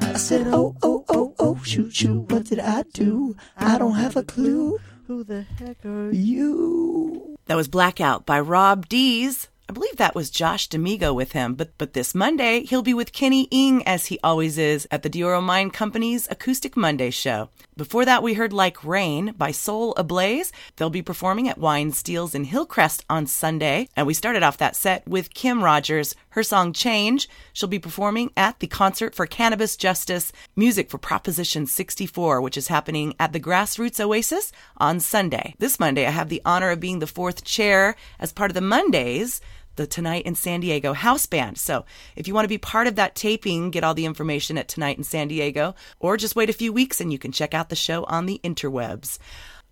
I 0.02 0.14
said, 0.14 0.48
oh, 0.48 0.76
oh, 0.81 1.06
oh, 1.10 1.35
oh, 1.39 1.61
shoot, 1.64 1.93
shoot, 1.93 2.31
what 2.31 2.45
did 2.45 2.60
I 2.60 2.84
do? 2.93 3.35
I 3.57 3.77
don't 3.77 3.95
have 3.95 4.15
a 4.15 4.23
clue. 4.23 4.80
Who 5.07 5.23
the 5.23 5.43
heck 5.43 5.85
are 5.85 6.11
you? 6.11 7.38
That 7.45 7.56
was 7.56 7.68
Blackout 7.68 8.26
by 8.26 8.39
Rob 8.39 8.88
Dees. 8.88 9.49
I 9.72 9.73
believe 9.73 9.95
that 9.95 10.15
was 10.15 10.30
Josh 10.30 10.68
D'Amigo 10.68 11.14
with 11.14 11.31
him, 11.31 11.53
but 11.56 11.77
but 11.77 11.93
this 11.93 12.14
Monday 12.14 12.65
he'll 12.65 12.81
be 12.81 12.93
with 12.93 13.14
Kenny 13.14 13.43
Ing 13.52 13.88
as 13.88 14.07
he 14.07 14.19
always 14.22 14.57
is 14.57 14.85
at 14.91 15.02
the 15.02 15.07
De 15.07 15.23
Oro 15.23 15.41
Company's 15.69 16.27
Acoustic 16.30 16.76
Monday 16.76 17.10
show. 17.10 17.48
Before 17.77 18.03
that, 18.03 18.22
we 18.22 18.34
heard 18.34 18.52
Like 18.52 18.84
Rain 18.84 19.34
by 19.38 19.52
Soul 19.52 19.93
Ablaze. 19.95 20.52
They'll 20.76 20.89
be 20.89 21.02
performing 21.02 21.48
at 21.48 21.57
Wine 21.57 21.93
Steals 21.93 22.35
in 22.35 22.43
Hillcrest 22.43 23.06
on 23.10 23.27
Sunday. 23.27 23.88
And 23.95 24.06
we 24.06 24.14
started 24.14 24.43
off 24.43 24.57
that 24.57 24.76
set 24.76 25.07
with 25.07 25.34
Kim 25.34 25.64
Rogers, 25.64 26.15
her 26.31 26.43
song 26.43 26.73
Change. 26.73 27.30
She'll 27.53 27.69
be 27.69 27.80
performing 27.80 28.31
at 28.35 28.60
the 28.60 28.68
Concert 28.68 29.15
for 29.15 29.26
Cannabis 29.26 29.77
Justice 29.77 30.34
Music 30.53 30.89
for 30.89 30.98
Proposition 30.98 31.65
64, 31.65 32.41
which 32.41 32.57
is 32.57 32.68
happening 32.68 33.15
at 33.22 33.31
the 33.31 33.39
Grassroots 33.39 34.02
Oasis 34.02 34.52
on 34.76 34.99
Sunday. 34.99 35.56
This 35.60 35.80
Monday, 35.80 36.06
I 36.06 36.11
have 36.11 36.27
the 36.27 36.41
honor 36.43 36.72
of 36.72 36.81
being 36.81 36.99
the 36.99 37.07
fourth 37.07 37.45
chair 37.45 37.95
as 38.19 38.34
part 38.34 38.52
of 38.52 38.56
the 38.56 38.61
Mondays 38.61 39.39
the 39.81 39.87
Tonight 39.87 40.25
in 40.25 40.35
San 40.35 40.59
Diego 40.59 40.93
house 40.93 41.25
band. 41.25 41.57
So 41.57 41.85
if 42.15 42.27
you 42.27 42.33
want 42.33 42.45
to 42.45 42.49
be 42.49 42.57
part 42.57 42.87
of 42.87 42.95
that 42.95 43.15
taping, 43.15 43.71
get 43.71 43.83
all 43.83 43.95
the 43.95 44.05
information 44.05 44.57
at 44.57 44.67
Tonight 44.67 44.97
in 44.97 45.03
San 45.03 45.27
Diego, 45.27 45.75
or 45.99 46.17
just 46.17 46.35
wait 46.35 46.49
a 46.49 46.53
few 46.53 46.71
weeks 46.71 47.01
and 47.01 47.11
you 47.11 47.17
can 47.17 47.31
check 47.31 47.53
out 47.53 47.69
the 47.69 47.75
show 47.75 48.03
on 48.03 48.27
the 48.27 48.39
interwebs. 48.43 49.17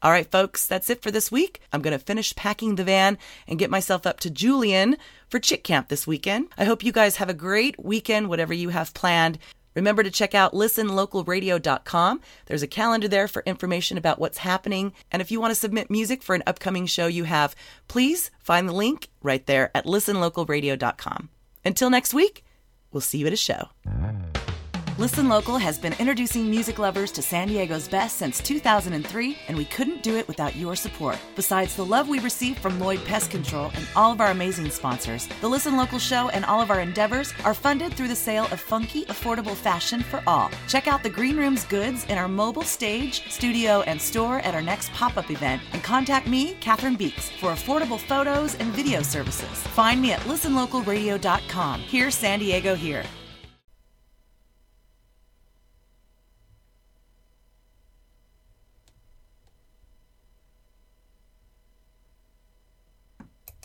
All 0.02 0.12
right, 0.12 0.30
folks, 0.32 0.66
that's 0.66 0.90
it 0.90 1.02
for 1.02 1.12
this 1.12 1.32
week. 1.32 1.62
I'm 1.74 1.82
going 1.82 1.98
to 1.98 2.04
finish 2.04 2.36
packing 2.36 2.76
the 2.76 2.86
van 2.86 3.18
and 3.48 3.60
get 3.60 3.70
myself 3.70 4.08
up 4.08 4.20
to 4.22 4.30
Julian 4.30 4.98
for 5.28 5.40
Chick 5.40 5.64
Camp 5.64 5.90
this 5.90 6.08
weekend. 6.08 6.48
I 6.58 6.64
hope 6.64 6.84
you 6.84 6.92
guys 6.92 7.18
have 7.18 7.30
a 7.30 7.34
great 7.34 7.84
weekend, 7.84 8.30
whatever 8.30 8.54
you 8.54 8.70
have 8.70 8.94
planned. 8.94 9.38
Remember 9.76 10.04
to 10.04 10.12
check 10.12 10.34
out 10.36 10.54
listenlocalradio.com. 10.54 12.22
There's 12.46 12.64
a 12.64 12.68
calendar 12.68 13.08
there 13.08 13.28
for 13.28 13.44
information 13.46 13.98
about 13.98 14.20
what's 14.20 14.40
happening. 14.40 14.94
And 15.12 15.22
if 15.22 15.32
you 15.32 15.40
want 15.40 15.52
to 15.52 15.60
submit 15.60 15.90
music 15.90 16.24
for 16.24 16.36
an 16.36 16.44
upcoming 16.48 16.86
show 16.86 17.08
you 17.08 17.26
have, 17.26 17.56
please 17.88 18.32
find 18.40 18.68
the 18.68 18.74
link 18.74 19.10
right 19.22 19.46
there 19.46 19.72
at 19.76 19.86
listenlocalradio.com. 19.86 21.30
Until 21.64 21.90
next 21.90 22.14
week, 22.14 22.44
we'll 22.92 23.02
see 23.02 23.20
you 23.20 23.28
at 23.28 23.34
a 23.34 23.38
show. 23.38 23.70
Listen 25.00 25.30
Local 25.30 25.58
has 25.58 25.80
been 25.80 25.94
introducing 25.98 26.50
music 26.50 26.78
lovers 26.78 27.10
to 27.14 27.22
San 27.22 27.48
Diego's 27.48 27.88
best 27.88 28.18
since 28.18 28.42
2003, 28.42 29.38
and 29.48 29.56
we 29.56 29.64
couldn't 29.64 30.04
do 30.04 30.18
it 30.18 30.28
without 30.28 30.58
your 30.58 30.76
support. 30.76 31.18
Besides 31.38 31.74
the 31.74 31.86
love 31.86 32.10
we 32.10 32.20
receive 32.20 32.60
from 32.60 32.82
Lloyd 32.82 33.06
Pest 33.06 33.32
Control 33.32 33.72
and 33.76 33.88
all 33.96 34.12
of 34.12 34.20
our 34.20 34.32
amazing 34.32 34.70
sponsors, 34.70 35.30
the 35.40 35.48
Listen 35.48 35.78
Local 35.78 36.00
show 36.00 36.28
and 36.32 36.44
all 36.44 36.60
of 36.60 36.70
our 36.70 36.82
endeavors 36.82 37.34
are 37.46 37.54
funded 37.54 37.94
through 37.94 38.10
the 38.10 38.16
sale 38.16 38.44
of 38.52 38.60
funky, 38.60 39.06
affordable 39.06 39.56
fashion 39.56 40.02
for 40.02 40.22
all. 40.28 40.52
Check 40.68 40.90
out 40.90 41.02
the 41.02 41.10
Green 41.10 41.38
Room's 41.38 41.64
goods 41.64 42.04
in 42.08 42.18
our 42.18 42.28
mobile 42.28 42.64
stage, 42.64 43.24
studio, 43.32 43.80
and 43.84 44.02
store 44.02 44.40
at 44.40 44.54
our 44.54 44.62
next 44.62 44.92
pop 44.92 45.16
up 45.16 45.32
event, 45.32 45.62
and 45.72 45.82
contact 45.82 46.28
me, 46.28 46.56
Catherine 46.60 46.98
Beeks, 46.98 47.30
for 47.30 47.52
affordable 47.52 47.98
photos 47.98 48.56
and 48.56 48.74
video 48.74 49.02
services. 49.02 49.48
Find 49.48 50.02
me 50.02 50.12
at 50.12 50.20
listenlocalradio.com. 50.24 51.80
Here, 51.80 52.12
San 52.12 52.40
Diego 52.40 52.76
here. 52.76 53.06